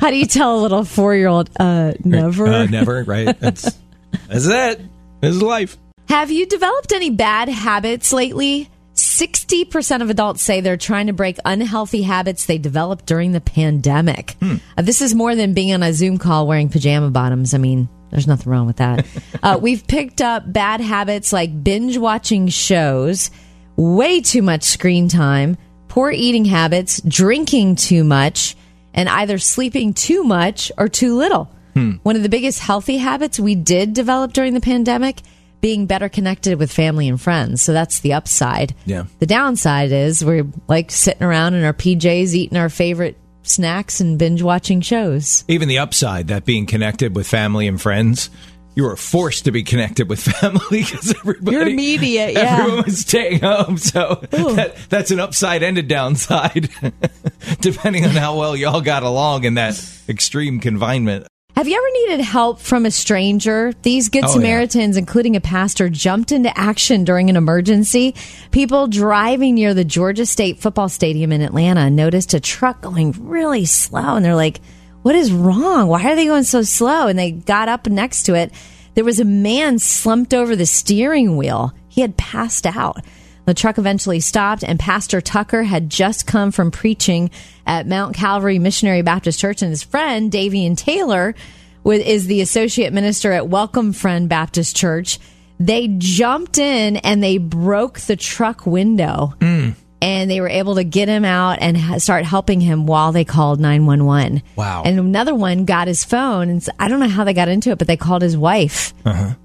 do 0.09 0.17
you 0.17 0.25
tell 0.25 0.59
a 0.59 0.61
little 0.61 0.83
four 0.83 1.15
year 1.15 1.27
old? 1.27 1.49
Uh, 1.59 1.93
never. 2.03 2.45
Uh, 2.45 2.65
never. 2.65 3.03
Right. 3.03 3.39
That's 3.39 3.77
that's 4.27 4.47
it. 4.47 4.81
This 5.21 5.35
is 5.35 5.41
life. 5.41 5.77
Have 6.09 6.29
you 6.29 6.45
developed 6.45 6.91
any 6.91 7.09
bad 7.09 7.49
habits 7.49 8.13
lately? 8.13 8.69
60% 8.95 10.01
of 10.01 10.09
adults 10.09 10.41
say 10.41 10.61
they're 10.61 10.77
trying 10.77 11.07
to 11.07 11.13
break 11.13 11.37
unhealthy 11.43 12.01
habits 12.01 12.45
they 12.45 12.57
developed 12.57 13.05
during 13.05 13.33
the 13.33 13.41
pandemic. 13.41 14.35
Uh, 14.41 14.81
this 14.81 15.01
is 15.01 15.13
more 15.13 15.35
than 15.35 15.53
being 15.53 15.73
on 15.73 15.83
a 15.83 15.93
Zoom 15.93 16.17
call 16.17 16.47
wearing 16.47 16.69
pajama 16.69 17.11
bottoms. 17.11 17.53
I 17.53 17.57
mean, 17.57 17.89
there's 18.11 18.27
nothing 18.27 18.51
wrong 18.51 18.67
with 18.67 18.77
that. 18.77 19.05
uh, 19.43 19.59
we've 19.61 19.85
picked 19.85 20.21
up 20.21 20.51
bad 20.51 20.79
habits 20.79 21.33
like 21.33 21.63
binge 21.63 21.97
watching 21.97 22.47
shows, 22.47 23.31
way 23.75 24.21
too 24.21 24.41
much 24.41 24.63
screen 24.63 25.07
time, 25.07 25.57
poor 25.87 26.11
eating 26.11 26.45
habits, 26.45 27.01
drinking 27.01 27.75
too 27.75 28.03
much, 28.03 28.55
and 28.93 29.09
either 29.09 29.37
sleeping 29.37 29.93
too 29.93 30.23
much 30.23 30.71
or 30.77 30.87
too 30.87 31.15
little. 31.15 31.49
Hmm. 31.73 31.93
One 32.03 32.15
of 32.15 32.23
the 32.23 32.29
biggest 32.29 32.59
healthy 32.59 32.97
habits 32.97 33.39
we 33.39 33.55
did 33.55 33.93
develop 33.93 34.33
during 34.33 34.53
the 34.53 34.61
pandemic 34.61 35.21
being 35.61 35.85
better 35.87 36.09
connected 36.09 36.59
with 36.59 36.71
family 36.71 37.07
and 37.07 37.19
friends. 37.19 37.61
So 37.61 37.73
that's 37.73 37.99
the 37.99 38.13
upside. 38.13 38.75
Yeah. 38.85 39.05
The 39.19 39.25
downside 39.25 39.91
is 39.91 40.23
we're 40.23 40.45
like 40.67 40.91
sitting 40.91 41.23
around 41.23 41.55
in 41.55 41.63
our 41.63 41.73
PJs 41.73 42.33
eating 42.33 42.57
our 42.57 42.69
favorite 42.69 43.17
snacks 43.41 43.99
and 43.99 44.17
binge 44.17 44.41
watching 44.41 44.81
shows. 44.81 45.43
Even 45.47 45.67
the 45.67 45.79
upside, 45.79 46.27
that 46.27 46.45
being 46.45 46.65
connected 46.65 47.15
with 47.15 47.27
family 47.27 47.67
and 47.67 47.81
friends, 47.81 48.29
you 48.75 48.83
were 48.83 48.95
forced 48.95 49.45
to 49.45 49.51
be 49.51 49.63
connected 49.63 50.09
with 50.09 50.19
family 50.19 50.61
because 50.83 51.15
everybody. 51.15 51.55
You're 51.55 51.67
immediate, 51.67 52.33
yeah. 52.33 52.57
Everyone 52.59 52.85
was 52.85 52.99
staying 52.99 53.39
home, 53.39 53.77
so 53.77 54.19
that, 54.31 54.75
that's 54.89 55.11
an 55.11 55.19
upside 55.19 55.63
and 55.63 55.77
a 55.77 55.83
downside, 55.83 56.69
depending 57.61 58.03
on 58.03 58.11
how 58.11 58.37
well 58.37 58.55
y'all 58.55 58.81
got 58.81 59.03
along 59.03 59.45
in 59.45 59.55
that 59.55 59.81
extreme 60.09 60.59
confinement. 60.59 61.27
Have 61.55 61.69
you 61.69 61.77
ever 61.77 61.89
needed 62.09 62.21
help 62.25 62.59
from 62.59 62.85
a 62.85 62.91
stranger? 62.91 63.71
These 63.83 64.09
Good 64.09 64.25
Oh, 64.25 64.27
yeah. 64.27 64.33
Samaritans, 64.33 64.97
including 64.97 65.37
a 65.37 65.41
pastor, 65.41 65.87
jumped 65.87 66.33
into 66.33 66.51
action 66.59 67.05
during 67.05 67.29
an 67.29 67.37
emergency. 67.37 68.13
People 68.51 68.87
driving 68.87 69.55
near 69.55 69.73
the 69.73 69.85
Georgia 69.85 70.25
State 70.25 70.59
football 70.59 70.89
stadium 70.89 71.31
in 71.31 71.41
Atlanta 71.41 71.89
noticed 71.89 72.33
a 72.33 72.41
truck 72.41 72.81
going 72.81 73.13
really 73.17 73.63
slow, 73.63 74.17
and 74.17 74.25
they're 74.25 74.35
like, 74.35 74.59
What 75.05 75.13
is 75.13 75.31
wrong? 75.31 75.87
Why 75.87 76.03
are 76.03 76.15
they 76.15 76.25
going 76.25 76.45
so 76.45 76.63
slow? 76.63 77.05
And 77.05 77.19
they 77.19 77.29
got 77.29 77.69
up 77.69 77.85
next 77.85 78.23
to 78.23 78.33
it. 78.33 78.51
There 78.95 79.03
was 79.03 79.19
a 79.19 79.23
man 79.23 79.77
slumped 79.77 80.33
over 80.33 80.55
the 80.55 80.65
steering 80.65 81.37
wheel. 81.37 81.75
He 81.89 82.01
had 82.01 82.17
passed 82.17 82.65
out. 82.65 83.05
The 83.45 83.53
truck 83.53 83.77
eventually 83.77 84.19
stopped, 84.19 84.63
and 84.63 84.79
Pastor 84.79 85.21
Tucker 85.21 85.61
had 85.61 85.91
just 85.91 86.25
come 86.25 86.51
from 86.51 86.71
preaching 86.71 87.29
at 87.67 87.85
Mount 87.85 88.15
Calvary 88.15 88.57
Missionary 88.57 89.03
Baptist 89.03 89.39
Church, 89.39 89.61
and 89.61 89.69
his 89.69 89.83
friend, 89.83 90.31
Davian 90.31 90.75
Taylor, 90.75 91.35
is 91.85 92.25
the 92.25 92.41
associate 92.41 92.91
minister 92.91 93.31
at 93.31 93.47
Welcome 93.47 93.93
Friend 93.93 94.27
Baptist 94.27 94.75
Church. 94.75 95.19
They 95.59 95.87
jumped 95.99 96.57
in 96.57 96.97
and 96.97 97.21
they 97.21 97.37
broke 97.37 97.99
the 97.99 98.15
truck 98.15 98.65
window. 98.65 99.35
Mm. 99.37 99.75
And 100.05 100.29
they 100.29 100.39
were 100.39 100.47
able 100.47 100.75
to 100.75 100.83
get 100.83 101.07
him 101.09 101.25
out 101.25 101.57
and 101.61 101.75
ha- 101.75 101.97
start 101.97 102.25
helping 102.25 102.61
him 102.61 102.85
while 102.85 103.11
they 103.11 103.25
called 103.25 103.59
911. 103.59 104.43
Wow. 104.55 104.83
And 104.85 104.99
another 104.99 105.33
one 105.33 105.65
got 105.65 105.87
his 105.87 106.03
phone. 106.03 106.49
And 106.49 106.65
I 106.79 106.87
don't 106.87 106.99
know 106.99 107.07
how 107.07 107.23
they 107.23 107.33
got 107.33 107.47
into 107.47 107.71
it, 107.71 107.77
but 107.79 107.87
they 107.87 107.97
called 107.97 108.21
his 108.21 108.37
wife 108.37 108.93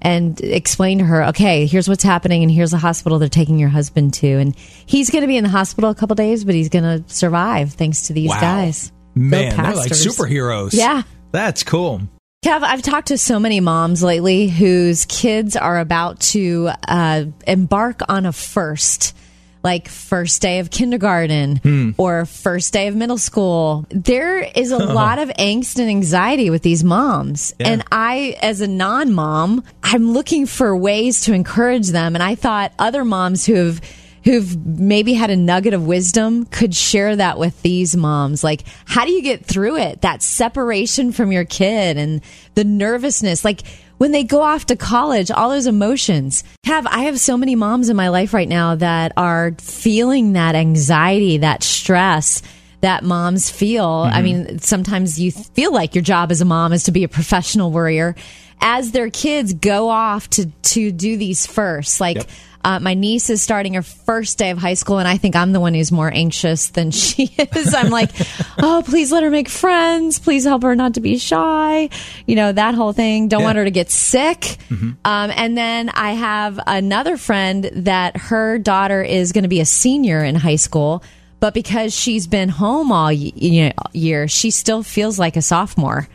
and 0.01 0.39
explained 0.41 0.99
to 0.99 1.05
her, 1.05 1.23
okay, 1.29 1.65
here's 1.65 1.89
what's 1.89 2.03
happening. 2.03 2.43
And 2.43 2.51
here's 2.51 2.71
the 2.71 2.77
hospital 2.77 3.17
they're 3.17 3.27
taking 3.29 3.57
your 3.57 3.69
husband 3.69 4.13
to. 4.15 4.27
And 4.27 4.55
he's 4.57 5.09
going 5.09 5.21
to 5.23 5.27
be 5.27 5.37
in 5.37 5.43
the 5.43 5.49
hospital 5.49 5.89
a 5.89 5.95
couple 5.95 6.15
days, 6.15 6.45
but 6.45 6.53
he's 6.55 6.69
going 6.69 6.83
to 6.83 7.03
survive 7.13 7.73
thanks 7.73 8.07
to 8.07 8.13
these 8.13 8.29
Wow. 8.29 8.39
guys. 8.41 8.91
Man, 9.15 9.55
they're 9.57 9.75
like 9.75 9.91
superheroes. 9.91 10.73
Yeah. 10.73 11.01
That's 11.31 11.63
cool. 11.63 12.01
Kev, 12.45 12.63
I've 12.63 12.81
talked 12.81 13.09
to 13.09 13.17
so 13.17 13.39
many 13.39 13.59
moms 13.59 14.01
lately 14.01 14.47
whose 14.47 15.05
kids 15.05 15.55
are 15.55 15.79
about 15.79 16.19
to 16.21 16.69
uh, 16.87 17.25
embark 17.45 18.01
on 18.09 18.25
a 18.25 18.31
first, 18.33 19.15
like 19.63 19.87
first 19.87 20.41
day 20.41 20.59
of 20.59 20.71
kindergarten 20.71 21.57
hmm. 21.57 21.91
or 21.97 22.25
first 22.25 22.73
day 22.73 22.87
of 22.87 22.95
middle 22.95 23.17
school. 23.17 23.85
There 23.89 24.39
is 24.39 24.71
a 24.71 24.77
lot 24.93 25.19
of 25.19 25.29
angst 25.29 25.79
and 25.79 25.89
anxiety 25.89 26.49
with 26.49 26.63
these 26.63 26.83
moms. 26.83 27.53
Yeah. 27.59 27.69
And 27.69 27.83
I, 27.91 28.37
as 28.41 28.61
a 28.61 28.67
non 28.67 29.13
mom, 29.13 29.63
I'm 29.83 30.13
looking 30.13 30.45
for 30.45 30.75
ways 30.75 31.21
to 31.21 31.33
encourage 31.33 31.89
them. 31.89 32.15
And 32.15 32.23
I 32.23 32.35
thought 32.35 32.73
other 32.79 33.05
moms 33.05 33.45
who 33.45 33.55
have 33.55 33.81
who've 34.23 34.65
maybe 34.65 35.13
had 35.13 35.29
a 35.31 35.35
nugget 35.35 35.73
of 35.73 35.85
wisdom 35.85 36.45
could 36.45 36.75
share 36.75 37.15
that 37.15 37.39
with 37.39 37.59
these 37.63 37.95
moms. 37.97 38.43
Like, 38.43 38.63
how 38.85 39.05
do 39.05 39.11
you 39.11 39.21
get 39.21 39.45
through 39.45 39.77
it? 39.77 40.01
That 40.01 40.21
separation 40.21 41.11
from 41.11 41.31
your 41.31 41.45
kid 41.45 41.97
and 41.97 42.21
the 42.53 42.63
nervousness. 42.63 43.43
Like, 43.43 43.63
when 44.01 44.11
they 44.11 44.23
go 44.23 44.41
off 44.41 44.65
to 44.65 44.75
college, 44.75 45.29
all 45.29 45.51
those 45.51 45.67
emotions. 45.67 46.43
Have 46.65 46.87
I 46.87 47.01
have 47.01 47.19
so 47.19 47.37
many 47.37 47.53
moms 47.53 47.87
in 47.87 47.95
my 47.95 48.09
life 48.09 48.33
right 48.33 48.49
now 48.49 48.73
that 48.73 49.11
are 49.15 49.53
feeling 49.61 50.33
that 50.33 50.55
anxiety, 50.55 51.37
that 51.37 51.61
stress 51.61 52.41
that 52.79 53.03
moms 53.03 53.51
feel. 53.51 53.85
I 53.85 54.23
mm-hmm. 54.23 54.23
mean, 54.23 54.59
sometimes 54.59 55.19
you 55.19 55.31
feel 55.31 55.71
like 55.71 55.93
your 55.93 56.01
job 56.01 56.31
as 56.31 56.41
a 56.41 56.45
mom 56.45 56.73
is 56.73 56.85
to 56.85 56.91
be 56.91 57.03
a 57.03 57.07
professional 57.07 57.71
worrier 57.71 58.15
as 58.59 58.91
their 58.91 59.11
kids 59.11 59.53
go 59.53 59.89
off 59.89 60.27
to 60.31 60.47
to 60.47 60.91
do 60.91 61.15
these 61.15 61.45
first. 61.45 62.01
Like 62.01 62.17
Yep. 62.17 62.29
Uh, 62.63 62.79
my 62.79 62.93
niece 62.93 63.29
is 63.29 63.41
starting 63.41 63.73
her 63.75 63.81
first 63.81 64.37
day 64.37 64.49
of 64.51 64.57
high 64.57 64.73
school, 64.75 64.97
and 64.99 65.07
I 65.07 65.17
think 65.17 65.35
I'm 65.35 65.51
the 65.51 65.59
one 65.59 65.73
who's 65.73 65.91
more 65.91 66.11
anxious 66.13 66.67
than 66.69 66.91
she 67.01 67.23
is. 67.37 67.73
I'm 67.73 67.89
like, 67.89 68.11
oh, 68.59 68.83
please 68.85 69.11
let 69.11 69.23
her 69.23 69.29
make 69.31 69.49
friends. 69.49 70.19
Please 70.19 70.43
help 70.43 70.63
her 70.63 70.75
not 70.75 70.95
to 70.95 71.01
be 71.01 71.17
shy. 71.17 71.89
You 72.27 72.35
know, 72.35 72.51
that 72.51 72.75
whole 72.75 72.93
thing. 72.93 73.27
Don't 73.27 73.41
Yeah. 73.41 73.45
want 73.45 73.57
her 73.57 73.63
to 73.65 73.71
get 73.71 73.89
sick. 73.91 74.57
Um, 74.71 74.95
and 75.05 75.57
then 75.57 75.89
I 75.89 76.11
have 76.13 76.59
another 76.67 77.17
friend 77.17 77.69
that 77.73 78.17
her 78.17 78.57
daughter 78.57 79.01
is 79.01 79.31
going 79.31 79.43
to 79.43 79.49
be 79.49 79.59
a 79.61 79.65
senior 79.65 80.23
in 80.23 80.35
high 80.35 80.55
school. 80.57 81.03
But 81.39 81.53
because 81.55 81.93
she's 81.95 82.27
been 82.27 82.49
home 82.49 82.91
all 82.91 83.11
year, 83.11 84.27
she 84.27 84.51
still 84.51 84.83
feels 84.83 85.17
like 85.17 85.35
a 85.37 85.41
sophomore. 85.41 86.07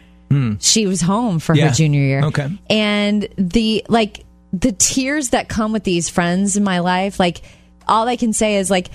She 0.61 0.87
was 0.87 1.01
home 1.01 1.39
for 1.39 1.55
Yeah. 1.55 1.69
her 1.69 1.75
junior 1.75 2.01
year. 2.01 2.23
Okay. 2.25 2.49
And 2.69 3.29
the 3.39 3.85
like 3.89 4.25
the 4.61 4.73
tears 4.73 5.31
that 5.31 5.49
come 5.49 5.73
with 5.73 5.85
these 5.85 6.09
friends 6.09 6.57
in 6.57 6.65
my 6.65 6.79
life, 6.79 7.21
like 7.21 7.43
all 7.87 8.09
I 8.09 8.17
can 8.17 8.33
say 8.33 8.57
is 8.57 8.71
like 8.71 8.91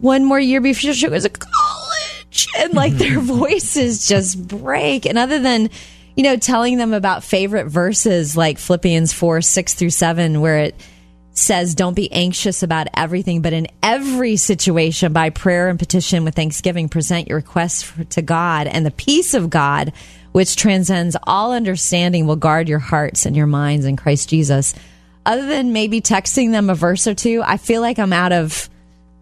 one 0.00 0.24
more 0.24 0.40
year 0.40 0.60
before 0.60 0.92
she 0.92 1.08
goes 1.08 1.22
to 1.22 1.30
college 1.30 2.48
and 2.58 2.74
like 2.74 2.92
their 2.94 3.20
voices 3.40 4.06
just 4.06 4.46
break. 4.46 5.06
And 5.06 5.16
other 5.18 5.38
than, 5.38 5.70
you 6.16 6.22
know, 6.22 6.36
telling 6.36 6.76
them 6.76 6.92
about 6.92 7.24
favorite 7.24 7.66
verses 7.66 8.36
like 8.36 8.58
Philippians 8.58 9.12
4, 9.12 9.40
6 9.40 9.74
through 9.74 9.90
7, 9.90 10.40
where 10.40 10.58
it 10.58 10.80
says, 11.32 11.74
Don't 11.74 11.94
be 11.94 12.12
anxious 12.12 12.62
about 12.62 12.88
everything, 12.94 13.40
but 13.40 13.52
in 13.52 13.66
every 13.82 14.36
situation, 14.36 15.12
by 15.12 15.30
prayer 15.30 15.68
and 15.68 15.78
petition 15.78 16.24
with 16.24 16.34
thanksgiving, 16.34 16.88
present 16.88 17.28
your 17.28 17.38
requests 17.38 17.90
to 18.10 18.22
God, 18.22 18.66
and 18.66 18.84
the 18.84 18.90
peace 18.90 19.34
of 19.34 19.48
God, 19.48 19.92
which 20.34 20.56
transcends 20.56 21.16
all 21.22 21.52
understanding, 21.52 22.26
will 22.26 22.34
guard 22.34 22.68
your 22.68 22.80
hearts 22.80 23.24
and 23.24 23.36
your 23.36 23.46
minds 23.46 23.86
in 23.86 23.96
Christ 23.96 24.28
Jesus. 24.28 24.74
Other 25.24 25.46
than 25.46 25.72
maybe 25.72 26.00
texting 26.00 26.50
them 26.50 26.68
a 26.68 26.74
verse 26.74 27.06
or 27.06 27.14
two, 27.14 27.40
I 27.44 27.56
feel 27.56 27.80
like 27.80 27.98
I'm 28.00 28.12
out 28.12 28.32
of. 28.32 28.68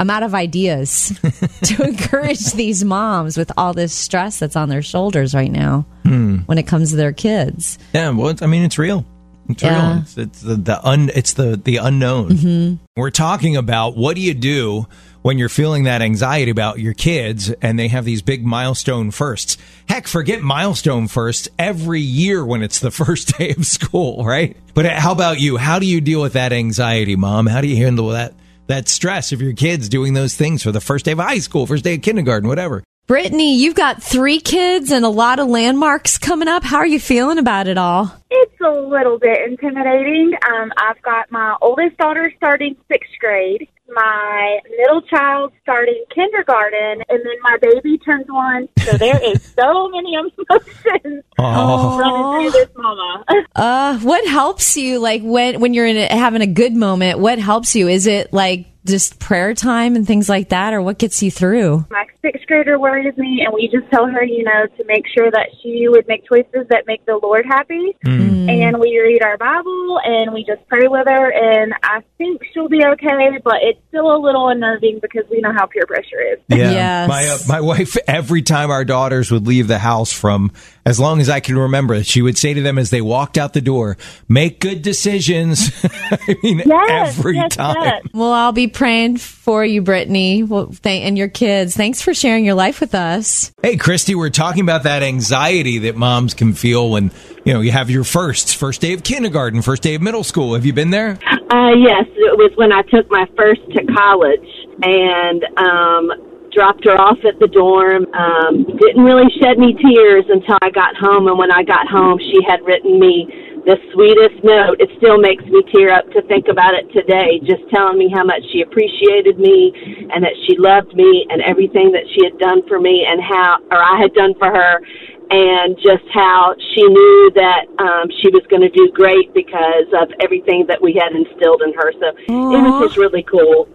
I'm 0.00 0.08
out 0.10 0.24
of 0.24 0.34
ideas 0.34 1.16
to 1.64 1.82
encourage 1.84 2.52
these 2.54 2.82
moms 2.82 3.36
with 3.36 3.52
all 3.56 3.72
this 3.72 3.92
stress 3.92 4.40
that's 4.40 4.56
on 4.56 4.68
their 4.68 4.82
shoulders 4.82 5.32
right 5.32 5.52
now 5.52 5.86
when 6.02 6.58
it 6.58 6.66
comes 6.66 6.90
to 6.90 6.96
their 6.96 7.12
kids. 7.12 7.78
Yeah, 7.92 8.10
well, 8.10 8.28
it's- 8.30 8.42
I 8.42 8.46
mean, 8.46 8.64
it's 8.64 8.78
real. 8.78 9.04
It's 9.48 9.62
Yeah. 9.62 9.92
real. 9.92 10.02
It's, 10.02 10.18
it's 10.18 10.40
the, 10.40 10.56
the 10.56 10.84
un, 10.84 11.10
it's 11.14 11.34
the 11.34 11.56
the 11.62 11.76
unknown. 11.76 12.30
Mm-hmm. 12.30 12.84
We're 12.96 13.10
talking 13.10 13.54
about 13.56 13.96
what 13.96 14.16
do 14.16 14.22
you 14.22 14.34
do 14.34 14.86
when 15.22 15.38
you're 15.38 15.48
feeling 15.48 15.84
that 15.84 16.02
anxiety 16.02 16.50
about 16.50 16.78
your 16.78 16.94
kids 16.94 17.50
and 17.62 17.78
they 17.78 17.88
have 17.88 18.04
these 18.04 18.22
big 18.22 18.44
milestone 18.44 19.10
firsts. 19.10 19.56
Heck, 19.88 20.06
forget 20.06 20.42
milestone 20.42 21.08
firsts 21.08 21.48
every 21.58 22.00
year 22.00 22.44
when 22.44 22.62
it's 22.62 22.80
the 22.80 22.90
first 23.02 23.38
day 23.38 23.50
of 23.56 23.64
school, 23.64 24.24
right? 24.24 24.56
But 24.74 24.86
how 24.86 25.12
about 25.12 25.40
you? 25.40 25.56
How 25.56 25.78
do 25.78 25.86
you 25.86 26.00
deal 26.00 26.20
with 26.20 26.34
that 26.34 26.52
anxiety, 26.52 27.16
mom? 27.16 27.46
How 27.46 27.60
do 27.60 27.68
you 27.68 27.76
handle 27.76 28.08
that 28.08 28.34
that 28.68 28.88
stress 28.88 29.32
of 29.32 29.42
your 29.42 29.52
kids 29.52 29.88
doing 29.88 30.14
those 30.14 30.34
things 30.34 30.62
for 30.62 30.72
the 30.72 30.80
first 30.80 31.04
day 31.04 31.12
of 31.12 31.18
high 31.18 31.40
school, 31.40 31.66
first 31.66 31.84
day 31.84 31.94
of 31.94 32.02
kindergarten, 32.02 32.48
whatever? 32.48 32.82
Brittany, 33.08 33.56
you've 33.56 33.74
got 33.74 34.02
three 34.02 34.40
kids 34.40 34.92
and 34.92 35.04
a 35.04 35.08
lot 35.08 35.40
of 35.40 35.48
landmarks 35.48 36.16
coming 36.16 36.48
up. 36.48 36.62
How 36.62 36.78
are 36.78 36.86
you 36.86 37.00
feeling 37.00 37.36
about 37.36 37.66
it 37.66 37.76
all? 37.76 38.14
It's 38.30 38.60
a 38.60 38.70
little 38.70 39.18
bit 39.18 39.38
intimidating. 39.46 40.32
Um, 40.48 40.72
I've 40.76 41.02
got 41.02 41.30
my 41.30 41.56
oldest 41.60 41.98
daughter 41.98 42.32
starting 42.36 42.76
sixth 42.88 43.10
grade, 43.18 43.68
my 43.88 44.58
middle 44.78 45.02
child 45.02 45.52
starting 45.62 46.04
kindergarten, 46.14 47.02
and 47.08 47.20
then 47.24 47.34
my 47.42 47.56
baby 47.60 47.98
turns 47.98 48.26
one. 48.28 48.68
So 48.80 48.96
there 48.96 49.20
is 49.22 49.42
so 49.58 49.88
many 49.90 50.14
emotions 50.14 51.24
Oh. 51.38 51.98
running 51.98 52.50
through 52.50 52.60
this 52.60 52.68
mama. 52.76 53.24
Uh, 53.54 53.98
what 53.98 54.26
helps 54.26 54.76
you 54.76 54.98
like 54.98 55.20
when 55.22 55.60
when 55.60 55.74
you're 55.74 55.86
in 55.86 55.96
a, 55.96 56.06
having 56.16 56.40
a 56.40 56.46
good 56.46 56.72
moment? 56.74 57.18
What 57.18 57.38
helps 57.38 57.74
you? 57.76 57.86
Is 57.88 58.06
it 58.06 58.32
like 58.32 58.66
just 58.84 59.18
prayer 59.18 59.54
time 59.54 59.94
and 59.96 60.06
things 60.06 60.28
like 60.28 60.48
that, 60.50 60.72
or 60.74 60.82
what 60.82 60.98
gets 60.98 61.22
you 61.22 61.30
through? 61.30 61.86
my 61.90 62.06
sixth 62.20 62.46
grader 62.46 62.78
worries 62.78 63.16
me, 63.16 63.42
and 63.44 63.52
we 63.54 63.68
just 63.68 63.90
tell 63.90 64.06
her, 64.06 64.24
you 64.24 64.44
know, 64.44 64.66
to 64.76 64.84
make 64.86 65.04
sure 65.16 65.30
that 65.30 65.48
she 65.62 65.86
would 65.88 66.06
make 66.06 66.24
choices 66.28 66.66
that 66.70 66.84
make 66.86 67.04
the 67.06 67.18
Lord 67.22 67.44
happy. 67.46 67.96
And 68.42 68.78
we 68.80 68.98
read 68.98 69.22
our 69.22 69.38
Bible 69.38 70.00
and 70.04 70.32
we 70.32 70.44
just 70.44 70.66
pray 70.68 70.88
with 70.88 71.06
her, 71.06 71.30
and 71.32 71.72
I 71.82 72.00
think 72.18 72.42
she'll 72.52 72.68
be 72.68 72.84
okay, 72.84 73.38
but 73.44 73.56
it's 73.62 73.78
still 73.88 74.14
a 74.14 74.18
little 74.18 74.48
unnerving 74.48 74.98
because 75.00 75.24
we 75.30 75.40
know 75.40 75.52
how 75.52 75.66
peer 75.66 75.86
pressure 75.86 76.20
is. 76.20 76.38
Yeah. 76.48 76.70
Yes. 76.72 77.08
My 77.08 77.24
uh, 77.26 77.38
my 77.48 77.60
wife 77.60 77.96
every 78.06 78.42
time 78.42 78.70
our 78.70 78.84
daughters 78.84 79.30
would 79.30 79.46
leave 79.46 79.68
the 79.68 79.78
house 79.78 80.12
from 80.12 80.52
as 80.84 80.98
long 80.98 81.20
as 81.20 81.28
I 81.30 81.38
can 81.40 81.56
remember, 81.56 82.02
she 82.02 82.20
would 82.22 82.36
say 82.36 82.52
to 82.54 82.60
them 82.62 82.78
as 82.78 82.90
they 82.90 83.00
walked 83.00 83.38
out 83.38 83.52
the 83.52 83.60
door, 83.60 83.96
"Make 84.28 84.58
good 84.60 84.82
decisions." 84.82 85.70
I 85.84 86.36
mean, 86.42 86.62
Yes, 86.66 87.18
every 87.18 87.36
yes, 87.36 87.56
time. 87.56 87.76
yes. 87.80 88.02
Well, 88.12 88.32
I'll 88.32 88.52
be 88.52 88.66
praying 88.72 89.18
for 89.18 89.64
you, 89.64 89.82
Brittany, 89.82 90.42
well, 90.42 90.66
th- 90.66 91.06
and 91.06 91.16
your 91.16 91.28
kids. 91.28 91.76
Thanks 91.76 92.02
for 92.02 92.14
sharing 92.14 92.44
your 92.44 92.54
life 92.54 92.80
with 92.80 92.94
us. 92.94 93.52
Hey, 93.62 93.76
Christy, 93.76 94.14
we're 94.14 94.30
talking 94.30 94.62
about 94.62 94.84
that 94.84 95.02
anxiety 95.02 95.78
that 95.78 95.96
moms 95.96 96.34
can 96.34 96.52
feel 96.52 96.90
when 96.90 97.10
you 97.44 97.52
know 97.52 97.60
you 97.60 97.72
have 97.72 97.90
your 97.90 98.04
first 98.04 98.56
first 98.56 98.80
day 98.80 98.92
of 98.92 99.02
kindergarten, 99.02 99.62
first 99.62 99.82
day 99.82 99.94
of 99.94 100.02
middle 100.02 100.24
school. 100.24 100.54
Have 100.54 100.66
you 100.66 100.72
been 100.72 100.90
there? 100.90 101.18
Uh, 101.22 101.74
yes, 101.76 102.06
it 102.08 102.38
was 102.38 102.50
when 102.56 102.72
I 102.72 102.82
took 102.82 103.10
my 103.10 103.26
first 103.36 103.60
to 103.76 103.84
college 103.92 104.48
and 104.82 105.44
um, 105.58 106.10
dropped 106.52 106.84
her 106.84 106.96
off 106.96 107.18
at 107.28 107.38
the 107.40 107.48
dorm. 107.48 108.06
Um, 108.14 108.64
didn't 108.80 109.04
really 109.04 109.28
shed 109.40 109.56
any 109.58 109.74
tears 109.74 110.24
until 110.28 110.56
I 110.62 110.70
got 110.70 110.96
home, 110.96 111.28
and 111.28 111.38
when 111.38 111.52
I 111.52 111.62
got 111.62 111.88
home, 111.88 112.18
she 112.18 112.40
had 112.46 112.64
written 112.64 112.98
me 112.98 113.28
the 113.64 113.78
sweetest 113.94 114.42
note. 114.42 114.80
It 114.80 114.90
still 114.98 115.18
makes 115.18 115.44
me 115.44 115.62
tear 115.70 115.94
up 115.94 116.10
to 116.12 116.22
think 116.26 116.48
about 116.50 116.74
it 116.74 116.90
today, 116.92 117.38
just 117.46 117.62
telling 117.70 117.98
me 117.98 118.10
how 118.10 118.24
much 118.24 118.42
she 118.50 118.62
appreciated 118.62 119.38
me 119.38 119.72
and 120.10 120.22
that 120.22 120.34
she 120.46 120.58
loved 120.58 120.94
me 120.94 121.26
and 121.30 121.42
everything 121.42 121.92
that 121.92 122.02
she 122.10 122.24
had 122.26 122.38
done 122.38 122.66
for 122.66 122.80
me 122.80 123.06
and 123.06 123.22
how, 123.22 123.58
or 123.70 123.78
I 123.78 124.00
had 124.00 124.14
done 124.14 124.34
for 124.38 124.50
her. 124.50 124.82
and 125.30 125.76
just 125.78 126.04
how 126.12 126.54
she 126.74 126.82
knew 126.82 127.32
that 127.34 127.64
um, 127.78 128.10
she 128.20 128.28
was 128.28 128.42
going 128.50 128.60
to 128.60 128.68
do 128.68 128.90
great 128.92 129.32
because 129.32 129.88
of 129.96 130.12
everything 130.20 130.66
that 130.68 130.82
we 130.82 130.92
had 130.92 131.16
instilled 131.16 131.62
in 131.62 131.72
her. 131.72 131.92
So 131.92 132.08
it 132.28 132.60
was 132.60 132.88
just 132.88 132.98
really 132.98 133.22
cool. 133.22 133.66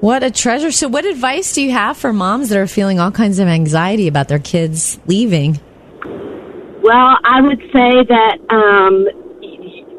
What 0.00 0.22
a 0.22 0.30
treasure. 0.30 0.70
So, 0.70 0.86
what 0.86 1.04
advice 1.06 1.54
do 1.54 1.62
you 1.62 1.72
have 1.72 1.96
for 1.96 2.12
moms 2.12 2.50
that 2.50 2.58
are 2.58 2.68
feeling 2.68 3.00
all 3.00 3.10
kinds 3.10 3.38
of 3.38 3.48
anxiety 3.48 4.06
about 4.06 4.28
their 4.28 4.38
kids 4.38 5.00
leaving? 5.06 5.58
Well, 6.82 7.16
I 7.24 7.40
would 7.40 7.58
say 7.72 8.04
that 8.06 8.38
um, 8.50 9.27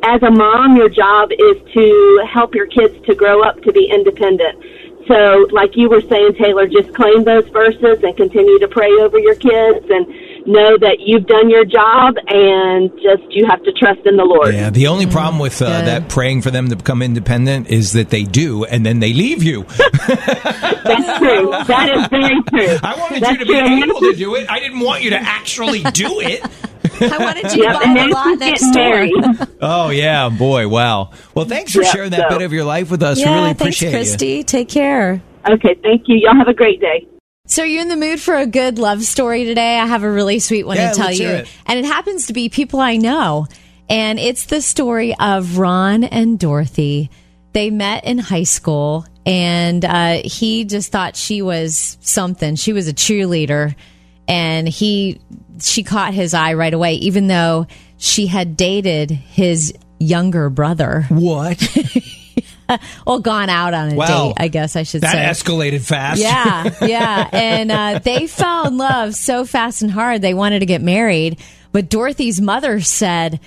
as 0.04 0.22
a 0.24 0.32
mom, 0.32 0.76
your 0.76 0.90
job 0.90 1.32
is 1.32 1.58
to 1.74 2.26
help 2.32 2.56
your 2.56 2.68
kids 2.68 2.96
to 3.06 3.16
grow 3.16 3.44
up 3.44 3.62
to 3.64 3.72
be 3.72 3.90
independent. 3.94 4.64
So, 5.08 5.48
like 5.52 5.76
you 5.76 5.90
were 5.90 6.02
saying, 6.02 6.36
Taylor, 6.36 6.68
just 6.68 6.94
claim 6.94 7.24
those 7.24 7.48
verses 7.50 8.04
and 8.04 8.16
continue 8.16 8.60
to 8.60 8.68
pray 8.68 8.92
over 9.02 9.18
your 9.18 9.34
kids 9.34 9.86
and 9.90 10.06
know 10.46 10.78
that 10.78 10.98
you've 11.00 11.26
done 11.26 11.50
your 11.50 11.66
job 11.66 12.16
and 12.28 12.92
just 13.02 13.24
you 13.32 13.46
have 13.50 13.62
to 13.64 13.72
trust 13.74 14.02
in 14.06 14.18
the 14.18 14.24
Lord. 14.24 14.54
Yeah, 14.54 14.70
the 14.70 14.88
only 14.88 15.08
problem 15.08 15.40
with 15.40 15.62
uh, 15.62 15.70
that 15.70 16.10
praying 16.10 16.44
for 16.44 16.52
them 16.52 16.70
to 16.70 16.76
become 16.76 17.02
independent 17.02 17.70
is 17.70 17.94
that 17.94 18.10
they 18.12 18.24
do, 18.24 18.66
and 18.66 18.86
then 18.86 19.00
they 19.00 19.14
leave 19.14 19.42
you. 19.42 19.64
That's 20.08 21.18
true. 21.20 21.52
That 21.66 21.90
is 21.96 22.08
very 22.08 22.42
true. 22.50 22.78
I 22.84 22.96
wanted 23.00 23.24
That's 23.24 23.32
you 23.34 23.38
to 23.40 23.46
be 23.46 23.60
true. 23.60 23.84
able 23.84 24.00
to 24.02 24.14
do 24.14 24.36
it. 24.36 24.50
I 24.50 24.60
didn't 24.60 24.80
want 24.80 25.04
you 25.04 25.10
to 25.12 25.20
actually 25.20 25.82
do 25.84 26.20
it. 26.20 26.46
I 27.02 27.18
wanted 27.18 27.44
you 27.46 27.50
to 27.50 27.58
Yep, 27.64 27.74
buy 27.74 27.82
and 27.86 27.98
the 27.98 28.14
lot 28.14 28.40
next 28.40 28.74
getting 28.74 29.22
door. 29.22 29.48
Oh 29.62 29.90
yeah, 29.90 30.30
boy, 30.30 30.68
wow. 30.68 31.12
Well, 31.36 31.46
thanks 31.46 31.74
for 31.74 31.82
Yeah, 31.84 31.92
sharing 31.92 32.12
that 32.12 32.30
so- 32.32 32.38
bit 32.38 32.46
of 32.46 32.54
your 32.54 32.64
life 32.66 32.90
with 32.92 33.04
us. 33.04 33.18
we 33.18 33.24
Yeah, 33.24 33.34
really 33.36 33.48
thanks, 33.54 33.62
appreciate 33.62 33.92
Christy. 33.92 34.44
Take 34.44 34.70
care. 34.70 35.22
Okay, 35.50 35.76
thank 35.84 36.04
you. 36.08 36.18
Y'all 36.18 36.36
have 36.36 36.48
a 36.48 36.54
great 36.54 36.80
day. 36.80 37.08
So, 37.48 37.64
are 37.64 37.66
you 37.66 37.82
in 37.82 37.88
the 37.88 37.96
mood 37.96 38.20
for 38.22 38.36
a 38.36 38.46
good 38.46 38.78
love 38.78 39.02
story 39.04 39.44
today? 39.46 39.80
I 39.80 39.86
have 39.88 40.04
a 40.04 40.12
really 40.12 40.40
sweet 40.40 40.66
one 40.68 40.78
Yeah, 40.78 40.92
to 40.92 40.96
tell 40.96 41.12
you. 41.12 41.28
it. 41.30 41.48
And 41.66 41.80
it 41.80 41.86
happens 41.86 42.28
to 42.28 42.34
be 42.34 42.48
people 42.50 42.80
I 42.80 42.98
know. 42.98 43.48
And 43.90 44.20
it's 44.20 44.46
the 44.46 44.62
story 44.62 45.16
of 45.20 45.58
Ron 45.58 46.04
and 46.04 46.38
Dorothy. 46.40 47.10
They 47.54 47.72
met 47.72 48.04
in 48.06 48.20
high 48.20 48.44
school, 48.44 49.08
and 49.26 49.84
uh, 49.84 50.22
he 50.24 50.64
just 50.66 50.92
thought 50.92 51.16
she 51.16 51.42
was 51.42 51.98
something. 52.02 52.56
She 52.56 52.72
was 52.72 52.88
a 52.88 52.94
cheerleader, 52.94 53.74
and 54.28 54.68
he 54.68 55.20
she 55.62 55.84
caught 55.84 56.14
his 56.14 56.34
eye 56.34 56.54
right 56.54 56.74
away, 56.74 56.96
even 56.96 57.28
though 57.28 57.68
she 57.98 58.28
had 58.28 58.56
dated 58.58 59.12
his 59.12 59.74
younger 60.00 60.50
brother. 60.50 61.06
What? 61.10 61.62
Well, 63.08 63.18
gone 63.20 63.50
out 63.50 63.74
on 63.74 63.94
a 63.94 63.96
Wow. 63.96 64.28
date, 64.28 64.34
I 64.38 64.48
guess 64.48 64.76
I 64.76 64.84
should 64.84 65.02
That 65.02 65.14
say. 65.36 65.44
escalated 65.44 65.82
fast. 65.82 66.22
Yeah, 66.22 66.70
yeah. 66.86 67.28
And 67.34 67.72
uh, 67.72 67.98
they 68.04 68.28
fell 68.28 68.68
in 68.68 68.78
love 68.78 69.16
so 69.16 69.44
fast 69.44 69.82
and 69.82 69.90
hard, 69.90 70.22
they 70.22 70.36
wanted 70.36 70.60
to 70.60 70.68
get 70.68 70.80
married. 70.84 71.40
But 71.72 71.90
Dorothy's 71.90 72.40
mother 72.40 72.80
said, 72.82 73.40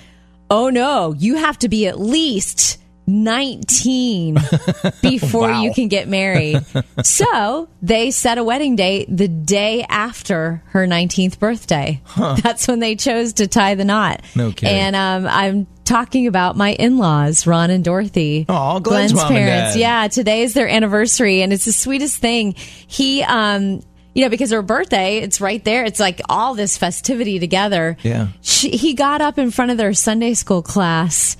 Oh 0.49 0.69
no, 0.69 1.13
you 1.13 1.37
have 1.37 1.57
to 1.59 1.69
be 1.69 1.87
at 1.87 1.97
least 2.01 2.79
19 3.07 4.37
before 5.01 5.41
Wow. 5.49 5.61
you 5.61 5.73
can 5.73 5.87
get 5.87 6.07
married. 6.07 6.63
so 7.03 7.67
they 7.81 8.11
set 8.11 8.37
a 8.37 8.43
wedding 8.43 8.75
date 8.75 9.07
the 9.15 9.27
day 9.27 9.85
after 9.89 10.63
her 10.67 10.87
19th 10.87 11.39
birthday. 11.39 12.01
That's 12.15 12.67
when 12.67 12.79
they 12.79 12.95
chose 12.95 13.33
to 13.33 13.47
tie 13.47 13.75
the 13.75 13.85
knot. 13.85 14.21
No 14.35 14.51
kidding. 14.51 14.69
And 14.75 14.95
um, 14.95 15.27
I'm 15.27 15.67
talking 15.83 16.27
about 16.27 16.55
my 16.55 16.73
in 16.73 16.97
laws, 16.97 17.45
Ron 17.45 17.69
and 17.69 17.83
Dorothy. 17.83 18.45
Aw, 18.47 18.79
Glenn's 18.79 19.11
and 19.11 19.21
parents. 19.21 19.75
Yeah, 19.75 20.07
today 20.07 20.43
is 20.43 20.53
their 20.53 20.67
anniversary, 20.69 21.41
and 21.41 21.51
it's 21.51 21.65
the 21.65 21.73
sweetest 21.73 22.17
thing. 22.19 22.53
He, 22.55 23.21
um, 23.23 23.81
you 24.15 24.23
know, 24.23 24.29
because 24.29 24.51
her 24.51 24.61
birthday, 24.61 25.17
it's 25.17 25.41
right 25.41 25.63
there. 25.63 25.83
It's 25.85 25.99
like 25.99 26.21
all 26.29 26.53
this 26.55 26.77
festivity 26.77 27.39
together. 27.39 27.97
Yeah. 28.03 28.27
She, 28.41 28.69
he 28.71 28.93
got 28.93 29.21
up 29.21 29.37
in 29.37 29.51
front 29.51 29.71
of 29.71 29.77
their 29.77 29.93
Sunday 29.93 30.35
school 30.35 30.61
class 30.61 31.35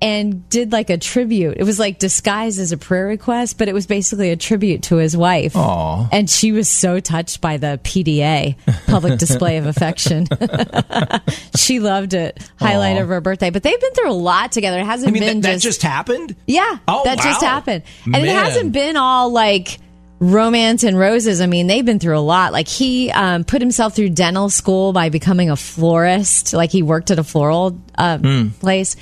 and 0.00 0.48
did 0.48 0.70
like 0.70 0.90
a 0.90 0.96
tribute. 0.98 1.56
It 1.58 1.64
was 1.64 1.78
like 1.78 1.98
disguised 1.98 2.60
as 2.60 2.70
a 2.72 2.76
prayer 2.76 3.06
request, 3.06 3.58
but 3.58 3.66
it 3.68 3.74
was 3.74 3.86
basically 3.86 4.30
a 4.30 4.36
tribute 4.36 4.82
to 4.84 4.96
his 4.96 5.16
wife. 5.16 5.56
Aw. 5.56 6.08
And 6.12 6.30
she 6.30 6.52
was 6.52 6.70
so 6.70 7.00
touched 7.00 7.40
by 7.40 7.56
the 7.56 7.80
PDA, 7.82 8.56
public 8.86 9.18
display 9.18 9.56
of 9.56 9.66
affection. 9.66 10.26
she 11.56 11.80
loved 11.80 12.14
it. 12.14 12.38
Highlight 12.58 12.96
Aw. 12.98 13.02
of 13.02 13.08
her 13.08 13.20
birthday. 13.20 13.50
But 13.50 13.62
they've 13.62 13.80
been 13.80 13.92
through 13.92 14.10
a 14.10 14.12
lot 14.12 14.52
together. 14.52 14.78
It 14.80 14.84
hasn't 14.86 15.08
I 15.08 15.12
mean, 15.12 15.22
been 15.22 15.40
that, 15.40 15.54
that 15.54 15.60
just 15.60 15.82
happened. 15.82 16.36
yeah, 16.46 16.78
Oh, 16.86 17.02
that 17.04 17.18
just 17.18 17.42
happened. 17.42 17.82
And 18.04 18.16
it 18.16 18.28
hasn't 18.28 18.72
been 18.72 18.96
all 18.96 19.30
like 19.30 19.78
romance 20.20 20.82
and 20.82 20.98
roses. 20.98 21.40
I 21.40 21.46
mean, 21.46 21.66
they've 21.68 21.84
been 21.84 21.98
through 22.00 22.18
a 22.18 22.20
lot. 22.20 22.52
Like 22.52 22.68
he 22.68 23.10
um, 23.10 23.44
put 23.44 23.60
himself 23.62 23.94
through 23.94 24.10
dental 24.10 24.50
school 24.50 24.92
by 24.92 25.08
becoming 25.10 25.50
a 25.50 25.56
florist. 25.56 26.52
Like 26.54 26.70
he 26.70 26.82
worked 26.82 27.10
at 27.10 27.18
a 27.18 27.24
floral 27.24 27.80
uh, 27.96 28.18
Hmm. 28.18 28.48
place. 28.60 28.96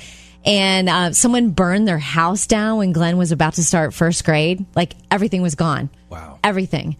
And 0.47 0.89
uh, 0.89 1.11
someone 1.11 1.49
burned 1.49 1.87
their 1.87 1.99
house 1.99 2.47
down 2.47 2.77
when 2.77 2.93
Glenn 2.93 3.17
was 3.17 3.31
about 3.31 3.55
to 3.55 3.63
start 3.63 3.93
first 3.93 4.23
grade. 4.23 4.65
Like 4.75 4.93
everything 5.11 5.41
was 5.41 5.55
gone. 5.55 5.89
Wow. 6.09 6.39
Everything. 6.43 6.95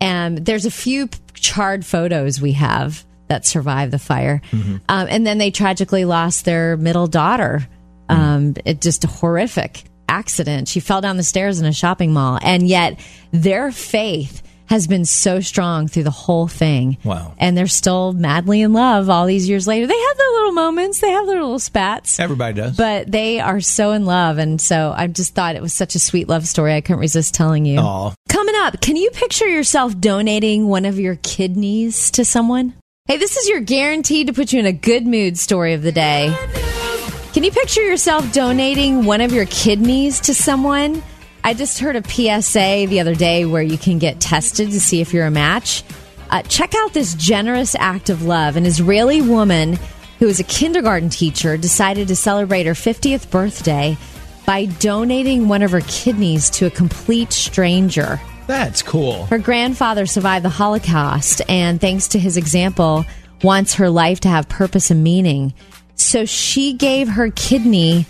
And 0.00 0.38
there's 0.38 0.64
a 0.66 0.70
few 0.70 1.08
charred 1.34 1.84
photos 1.84 2.40
we 2.40 2.52
have 2.52 3.04
that 3.26 3.44
survived 3.44 3.92
the 3.92 3.98
fire. 3.98 4.40
Um, 4.52 4.80
and 4.88 5.26
then 5.26 5.38
they 5.38 5.50
tragically 5.50 6.04
lost 6.04 6.44
their 6.44 6.76
middle 6.76 7.08
daughter. 7.08 7.66
Um, 8.08 8.54
it 8.64 8.80
just 8.80 9.04
a 9.04 9.08
horrific 9.08 9.84
accident. 10.08 10.68
She 10.68 10.80
fell 10.80 11.00
down 11.00 11.16
the 11.16 11.22
stairs 11.22 11.58
in 11.58 11.66
a 11.66 11.72
shopping 11.72 12.12
mall. 12.12 12.38
And 12.40 12.68
yet 12.68 13.00
their 13.32 13.72
faith 13.72 14.42
has 14.66 14.86
been 14.86 15.04
so 15.04 15.40
strong 15.40 15.88
through 15.88 16.04
the 16.04 16.10
whole 16.10 16.48
thing. 16.48 16.98
Wow. 17.04 17.34
And 17.38 17.56
they're 17.56 17.66
still 17.66 18.12
madly 18.12 18.62
in 18.62 18.72
love 18.72 19.10
all 19.10 19.26
these 19.26 19.48
years 19.48 19.66
later. 19.66 19.86
They 19.86 19.98
have 19.98 20.18
their 20.18 20.30
little 20.32 20.52
moments, 20.52 21.00
they 21.00 21.10
have 21.10 21.26
their 21.26 21.40
little 21.42 21.58
spats. 21.58 22.18
Everybody 22.18 22.54
does. 22.54 22.76
But 22.76 23.10
they 23.10 23.40
are 23.40 23.60
so 23.60 23.92
in 23.92 24.04
love. 24.04 24.38
And 24.38 24.60
so 24.60 24.94
I 24.96 25.06
just 25.06 25.34
thought 25.34 25.56
it 25.56 25.62
was 25.62 25.72
such 25.72 25.94
a 25.94 25.98
sweet 25.98 26.28
love 26.28 26.46
story. 26.46 26.74
I 26.74 26.80
couldn't 26.80 27.00
resist 27.00 27.34
telling 27.34 27.66
you. 27.66 27.78
Aw. 27.78 28.14
Coming 28.28 28.54
up, 28.58 28.80
can 28.80 28.96
you 28.96 29.10
picture 29.10 29.48
yourself 29.48 29.98
donating 29.98 30.68
one 30.68 30.84
of 30.84 30.98
your 30.98 31.16
kidneys 31.16 32.10
to 32.12 32.24
someone? 32.24 32.74
Hey, 33.06 33.16
this 33.16 33.36
is 33.36 33.48
your 33.48 33.60
guaranteed 33.60 34.28
to 34.28 34.32
put 34.32 34.52
you 34.52 34.60
in 34.60 34.66
a 34.66 34.72
good 34.72 35.06
mood 35.06 35.36
story 35.36 35.74
of 35.74 35.82
the 35.82 35.92
day. 35.92 36.34
Can 37.32 37.44
you 37.44 37.50
picture 37.50 37.82
yourself 37.82 38.30
donating 38.32 39.04
one 39.04 39.20
of 39.20 39.32
your 39.32 39.46
kidneys 39.46 40.20
to 40.20 40.34
someone? 40.34 41.02
I 41.44 41.54
just 41.54 41.80
heard 41.80 41.96
a 41.96 42.08
PSA 42.08 42.86
the 42.88 43.00
other 43.00 43.16
day 43.16 43.44
where 43.44 43.62
you 43.62 43.76
can 43.76 43.98
get 43.98 44.20
tested 44.20 44.70
to 44.70 44.80
see 44.80 45.00
if 45.00 45.12
you're 45.12 45.26
a 45.26 45.30
match. 45.30 45.82
Uh, 46.30 46.42
check 46.42 46.72
out 46.76 46.94
this 46.94 47.14
generous 47.14 47.74
act 47.74 48.10
of 48.10 48.22
love. 48.22 48.56
An 48.56 48.64
Israeli 48.64 49.20
woman 49.20 49.76
who 50.20 50.28
is 50.28 50.38
a 50.38 50.44
kindergarten 50.44 51.08
teacher 51.08 51.56
decided 51.56 52.06
to 52.08 52.16
celebrate 52.16 52.66
her 52.66 52.74
50th 52.74 53.28
birthday 53.28 53.96
by 54.46 54.66
donating 54.66 55.48
one 55.48 55.62
of 55.62 55.72
her 55.72 55.82
kidneys 55.88 56.48
to 56.50 56.66
a 56.66 56.70
complete 56.70 57.32
stranger. 57.32 58.20
That's 58.46 58.80
cool. 58.80 59.26
Her 59.26 59.38
grandfather 59.38 60.06
survived 60.06 60.44
the 60.44 60.50
Holocaust, 60.50 61.42
and 61.48 61.80
thanks 61.80 62.08
to 62.08 62.20
his 62.20 62.36
example, 62.36 63.04
wants 63.42 63.74
her 63.74 63.90
life 63.90 64.20
to 64.20 64.28
have 64.28 64.48
purpose 64.48 64.92
and 64.92 65.02
meaning. 65.02 65.54
So 65.96 66.24
she 66.24 66.72
gave 66.72 67.08
her 67.08 67.30
kidney 67.30 68.06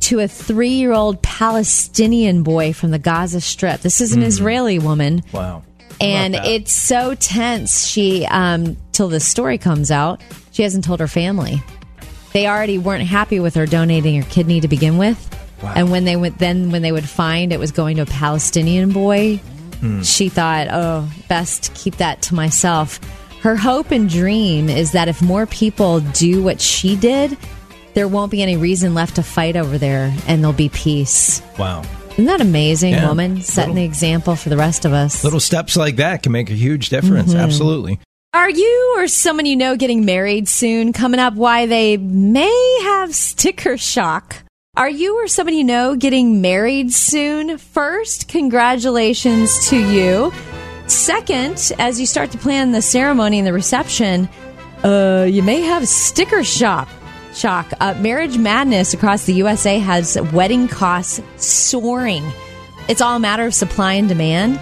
to 0.00 0.20
a 0.20 0.28
three 0.28 0.70
year 0.70 0.92
old 0.92 1.22
Palestinian 1.22 2.42
boy 2.42 2.72
from 2.72 2.90
the 2.90 2.98
Gaza 2.98 3.40
Strip. 3.40 3.80
This 3.80 4.00
is 4.00 4.12
an 4.14 4.22
Israeli 4.22 4.78
woman. 4.78 5.22
Wow. 5.32 5.62
And 6.00 6.34
How 6.34 6.40
about 6.40 6.46
that? 6.46 6.54
it's 6.54 6.72
so 6.72 7.14
tense. 7.14 7.86
She, 7.86 8.24
um, 8.26 8.76
till 8.92 9.08
the 9.08 9.20
story 9.20 9.58
comes 9.58 9.90
out, 9.90 10.22
she 10.52 10.62
hasn't 10.62 10.84
told 10.84 11.00
her 11.00 11.08
family. 11.08 11.62
They 12.32 12.46
already 12.46 12.78
weren't 12.78 13.04
happy 13.04 13.40
with 13.40 13.54
her 13.56 13.66
donating 13.66 14.20
her 14.22 14.28
kidney 14.30 14.60
to 14.60 14.68
begin 14.68 14.96
with. 14.98 15.18
Wow. 15.62 15.72
And 15.76 15.90
when 15.90 16.04
they 16.04 16.16
went, 16.16 16.38
then 16.38 16.70
when 16.70 16.80
they 16.82 16.92
would 16.92 17.06
find 17.08 17.52
it 17.52 17.58
was 17.60 17.70
going 17.72 17.96
to 17.96 18.02
a 18.02 18.06
Palestinian 18.06 18.92
boy, 18.92 19.36
Hmm. 19.80 20.02
she 20.02 20.28
thought, 20.28 20.68
oh, 20.70 21.08
best 21.28 21.72
keep 21.74 21.96
that 21.96 22.20
to 22.22 22.34
myself. 22.34 23.00
Her 23.40 23.56
hope 23.56 23.90
and 23.92 24.08
dream 24.10 24.68
is 24.68 24.92
that 24.92 25.08
if 25.08 25.22
more 25.22 25.46
people 25.46 26.00
do 26.00 26.42
what 26.42 26.60
she 26.60 26.96
did, 26.96 27.36
there 27.94 28.08
won't 28.08 28.30
be 28.30 28.42
any 28.42 28.56
reason 28.56 28.94
left 28.94 29.16
to 29.16 29.22
fight 29.22 29.56
over 29.56 29.78
there 29.78 30.14
and 30.26 30.42
there'll 30.42 30.52
be 30.56 30.68
peace. 30.70 31.42
Wow. 31.58 31.82
Isn't 32.12 32.26
that 32.26 32.40
amazing, 32.40 32.92
Yeah. 32.94 33.08
woman? 33.08 33.40
Setting 33.40 33.70
Little- 33.74 33.82
the 33.82 33.84
example 33.84 34.36
for 34.36 34.48
the 34.48 34.56
rest 34.56 34.84
of 34.84 34.92
us. 34.92 35.24
Little 35.24 35.40
steps 35.40 35.76
like 35.76 35.96
that 35.96 36.22
can 36.22 36.32
make 36.32 36.50
a 36.50 36.54
huge 36.54 36.88
difference. 36.88 37.30
Mm-hmm. 37.30 37.40
Absolutely. 37.40 38.00
Are 38.34 38.50
you 38.50 38.94
or 38.96 39.08
someone 39.08 39.46
you 39.46 39.56
know 39.56 39.76
getting 39.76 40.04
married 40.04 40.48
soon? 40.48 40.92
Coming 40.92 41.18
up, 41.18 41.34
why 41.34 41.66
they 41.66 41.96
may 41.96 42.78
have 42.84 43.14
sticker 43.14 43.76
shock. 43.76 44.36
Are 44.76 44.88
you 44.90 45.16
or 45.22 45.26
someone 45.26 45.54
you 45.56 45.64
know 45.64 45.96
getting 45.96 46.40
married 46.40 46.92
soon? 46.92 47.58
First, 47.58 48.28
congratulations 48.28 49.68
to 49.70 49.76
you. 49.78 50.32
Second, 50.86 51.72
as 51.78 51.98
you 51.98 52.06
start 52.06 52.30
to 52.32 52.38
plan 52.38 52.70
the 52.72 52.82
ceremony 52.82 53.38
and 53.38 53.46
the 53.46 53.52
reception, 53.52 54.28
uh, 54.84 55.26
you 55.28 55.42
may 55.42 55.60
have 55.62 55.88
sticker 55.88 56.44
shock. 56.44 56.88
Shock. 57.34 57.72
Uh, 57.80 57.94
Marriage 57.98 58.38
Madness 58.38 58.94
across 58.94 59.24
the 59.24 59.34
USA 59.34 59.78
has 59.78 60.20
wedding 60.32 60.68
costs 60.68 61.20
soaring. 61.36 62.24
It's 62.88 63.00
all 63.00 63.16
a 63.16 63.20
matter 63.20 63.46
of 63.46 63.54
supply 63.54 63.94
and 63.94 64.08
demand. 64.08 64.58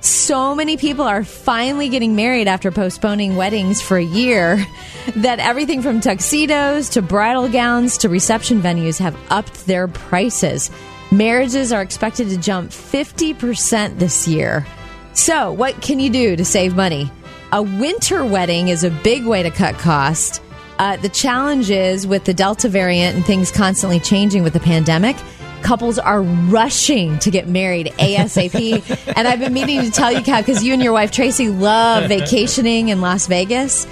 So 0.00 0.54
many 0.54 0.76
people 0.76 1.04
are 1.04 1.24
finally 1.24 1.88
getting 1.88 2.16
married 2.16 2.48
after 2.48 2.70
postponing 2.70 3.36
weddings 3.36 3.82
for 3.82 3.96
a 3.96 4.04
year 4.04 4.64
that 5.16 5.38
everything 5.38 5.82
from 5.82 6.00
tuxedos 6.00 6.88
to 6.90 7.02
bridal 7.02 7.48
gowns 7.48 7.98
to 7.98 8.08
reception 8.08 8.62
venues 8.62 8.98
have 8.98 9.16
upped 9.30 9.66
their 9.66 9.88
prices. 9.88 10.70
Marriages 11.12 11.72
are 11.72 11.82
expected 11.82 12.28
to 12.30 12.38
jump 12.38 12.70
50% 12.70 13.98
this 13.98 14.26
year. 14.26 14.66
So, 15.12 15.52
what 15.52 15.82
can 15.82 16.00
you 16.00 16.08
do 16.08 16.36
to 16.36 16.44
save 16.44 16.74
money? 16.74 17.10
A 17.52 17.62
winter 17.62 18.24
wedding 18.24 18.68
is 18.68 18.84
a 18.84 18.90
big 18.90 19.26
way 19.26 19.42
to 19.42 19.50
cut 19.50 19.76
costs. 19.76 20.40
Uh, 20.80 20.96
the 20.96 21.10
challenge 21.10 21.68
is 21.68 22.06
with 22.06 22.24
the 22.24 22.32
Delta 22.32 22.66
variant 22.66 23.14
and 23.14 23.22
things 23.22 23.50
constantly 23.52 24.00
changing 24.00 24.42
with 24.42 24.54
the 24.54 24.60
pandemic 24.60 25.14
couples 25.62 25.98
are 25.98 26.22
rushing 26.22 27.18
to 27.18 27.30
get 27.30 27.46
married 27.46 27.88
ASAP. 27.98 29.12
and 29.16 29.28
I've 29.28 29.40
been 29.40 29.52
meaning 29.52 29.82
to 29.82 29.90
tell 29.90 30.10
you, 30.10 30.22
Kat, 30.22 30.46
because 30.46 30.64
you 30.64 30.72
and 30.72 30.82
your 30.82 30.94
wife 30.94 31.10
Tracy 31.10 31.50
love 31.50 32.08
vacationing 32.08 32.88
in 32.88 33.02
Las 33.02 33.26
Vegas. 33.26 33.86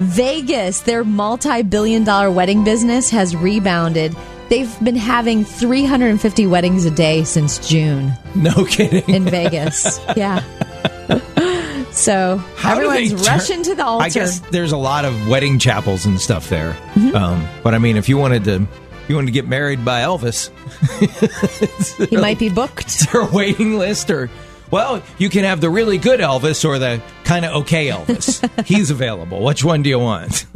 Vegas, 0.00 0.80
their 0.80 1.02
multi 1.02 1.62
billion 1.62 2.04
dollar 2.04 2.30
wedding 2.30 2.62
business 2.62 3.08
has 3.08 3.34
rebounded. 3.34 4.14
They've 4.50 4.78
been 4.84 4.96
having 4.96 5.46
350 5.46 6.46
weddings 6.46 6.84
a 6.84 6.90
day 6.90 7.24
since 7.24 7.66
June. 7.66 8.12
No 8.34 8.66
kidding. 8.66 9.08
In 9.08 9.24
Vegas. 9.24 9.98
yeah. 10.16 10.42
So 12.04 12.36
How 12.56 12.74
do 12.74 12.90
everyone's 12.90 13.24
turn- 13.24 13.34
rushing 13.34 13.62
to 13.62 13.74
the 13.74 13.82
altar. 13.84 14.04
I 14.04 14.08
guess 14.10 14.40
there's 14.50 14.72
a 14.72 14.76
lot 14.76 15.06
of 15.06 15.26
wedding 15.26 15.58
chapels 15.58 16.04
and 16.04 16.20
stuff 16.20 16.50
there. 16.50 16.72
Mm-hmm. 16.94 17.16
Um, 17.16 17.48
but 17.62 17.72
I 17.72 17.78
mean, 17.78 17.96
if 17.96 18.10
you 18.10 18.18
wanted 18.18 18.44
to, 18.44 18.56
if 18.56 19.08
you 19.08 19.14
wanted 19.14 19.28
to 19.28 19.32
get 19.32 19.48
married 19.48 19.86
by 19.86 20.02
Elvis, 20.02 20.50
he 22.10 22.16
might 22.18 22.38
be 22.38 22.50
booked. 22.50 22.86
is 22.88 23.06
there 23.10 23.22
a 23.22 23.26
waiting 23.26 23.78
list 23.78 24.10
or? 24.10 24.28
Well, 24.70 25.02
you 25.18 25.30
can 25.30 25.44
have 25.44 25.60
the 25.62 25.70
really 25.70 25.96
good 25.96 26.20
Elvis 26.20 26.64
or 26.64 26.78
the 26.78 27.00
kind 27.22 27.44
of 27.46 27.54
okay 27.62 27.88
Elvis. 27.88 28.42
He's 28.66 28.90
available. 28.90 29.42
Which 29.42 29.64
one 29.64 29.82
do 29.82 29.88
you 29.88 29.98
want? 29.98 30.46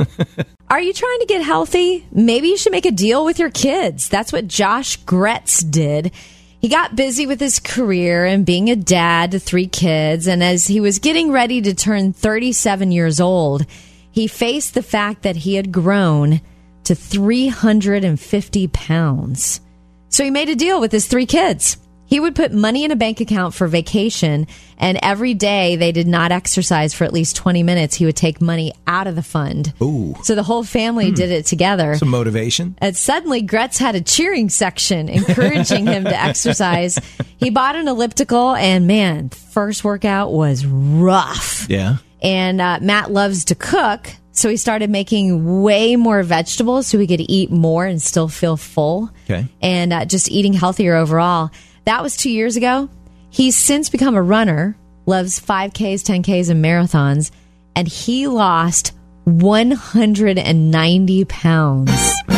Are 0.69 0.81
you 0.81 0.93
trying 0.93 1.21
to 1.21 1.27
get 1.27 1.43
healthy? 1.43 2.07
Maybe 2.13 2.49
you 2.49 2.59
should 2.59 2.73
make 2.73 2.85
a 2.87 2.91
deal 2.91 3.25
with 3.25 3.39
your 3.39 3.51
kids. 3.51 4.09
That's 4.09 4.33
what 4.33 4.49
Josh 4.49 4.97
Gretz 4.97 5.61
did. 5.61 6.13
He 6.61 6.69
got 6.69 6.97
busy 6.97 7.27
with 7.27 7.39
his 7.39 7.61
career 7.61 8.25
and 8.25 8.45
being 8.45 8.69
a 8.69 8.77
dad 8.77 9.31
to 9.31 9.39
three 9.39 9.69
kids. 9.69 10.27
And 10.27 10.43
as 10.43 10.67
he 10.67 10.81
was 10.81 10.99
getting 10.99 11.31
ready 11.31 11.63
to 11.63 11.75
turn 11.75 12.13
37 12.13 12.91
years 12.91 13.21
old, 13.21 13.65
he 14.11 14.27
faced 14.27 14.75
the 14.75 14.83
fact 14.83 15.23
that 15.23 15.37
he 15.37 15.55
had 15.55 15.71
grown 15.71 16.41
to 16.85 16.95
350 16.95 18.69
pounds. 18.69 19.61
So 20.09 20.25
he 20.25 20.31
made 20.31 20.49
a 20.49 20.57
deal 20.57 20.81
with 20.81 20.91
his 20.91 21.07
three 21.07 21.27
kids. 21.27 21.77
He 22.09 22.21
would 22.21 22.35
put 22.35 22.53
money 22.53 22.85
in 22.85 22.91
a 22.91 22.97
bank 22.97 23.21
account 23.21 23.53
for 23.53 23.69
vacation, 23.69 24.47
and 24.79 24.99
every 25.03 25.35
day 25.35 25.77
they 25.77 25.93
did 25.93 26.09
not 26.09 26.33
exercise 26.33 26.95
for 26.95 27.05
at 27.05 27.13
least 27.13 27.37
20 27.37 27.63
minutes, 27.63 27.97
he 27.97 28.07
would 28.07 28.17
take 28.17 28.41
money 28.41 28.73
out 28.87 29.07
of 29.07 29.15
the 29.15 29.23
fund. 29.23 29.75
Ooh. 29.83 30.15
So 30.23 30.35
the 30.35 30.43
whole 30.43 30.65
family 30.65 31.13
did 31.13 31.31
it 31.31 31.45
together. 31.45 31.95
Some 31.97 32.09
motivation. 32.09 32.77
And 32.79 32.97
suddenly, 32.97 33.43
Gretz 33.43 33.77
had 33.77 33.95
a 33.95 34.01
cheering 34.01 34.49
section 34.49 35.11
encouraging 35.11 35.87
him 35.87 36.05
to 36.05 36.19
exercise. 36.21 36.99
He 37.39 37.51
bought 37.51 37.77
an 37.77 37.87
elliptical, 37.87 38.57
and 38.57 38.89
man, 38.89 39.29
first 39.29 39.85
workout 39.85 40.33
was 40.33 40.67
rough. 40.67 41.67
Yeah. 41.69 41.99
And 42.21 42.61
uh, 42.61 42.81
Matt 42.83 43.13
loves 43.13 43.45
to 43.45 43.55
cook, 43.55 44.11
so 44.33 44.49
he 44.49 44.57
started 44.57 44.91
making 44.91 45.63
way 45.63 45.95
more 45.95 46.25
vegetables 46.25 46.89
so 46.89 46.99
he 46.99 47.07
could 47.07 47.21
eat 47.21 47.53
more 47.53 47.87
and 47.87 48.03
still 48.03 48.27
feel 48.27 48.57
full. 48.57 49.11
Okay. 49.27 49.47
And 49.63 49.93
uh, 49.93 50.05
just 50.05 50.33
eating 50.33 50.53
healthier 50.53 50.97
overall. 50.97 51.53
That 51.89 52.03
was 52.03 52.17
two 52.19 52.31
years 52.31 52.57
ago. 52.57 52.91
He's 53.31 53.57
since 53.57 53.89
become 53.89 54.15
a 54.15 54.21
runner, 54.21 54.77
loves 55.07 55.41
5Ks, 55.41 56.03
10Ks, 56.03 56.51
and 56.51 56.63
marathons, 56.63 57.31
and 57.75 57.89
he 57.89 58.27
lost 58.27 58.93
190 59.25 61.25
pounds. 61.25 61.91
He 62.29 62.35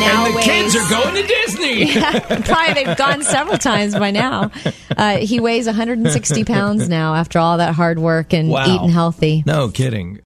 now 0.00 0.24
and 0.24 0.32
the 0.32 0.36
weighs, 0.36 0.44
kids 0.46 0.74
are 0.76 0.88
going 0.88 1.14
to 1.14 1.22
Disney. 1.28 1.92
Probably 2.46 2.72
they've 2.72 2.96
gone 2.96 3.22
several 3.22 3.58
times 3.58 3.92
by 3.92 4.12
now. 4.12 4.50
Uh, 4.96 5.18
he 5.18 5.40
weighs 5.40 5.66
160 5.66 6.44
pounds 6.44 6.88
now 6.88 7.16
after 7.16 7.38
all 7.38 7.58
that 7.58 7.74
hard 7.74 7.98
work 7.98 8.32
and 8.32 8.48
Wow. 8.48 8.64
eating 8.66 8.88
healthy. 8.88 9.42
No 9.44 9.68
kidding. 9.68 10.20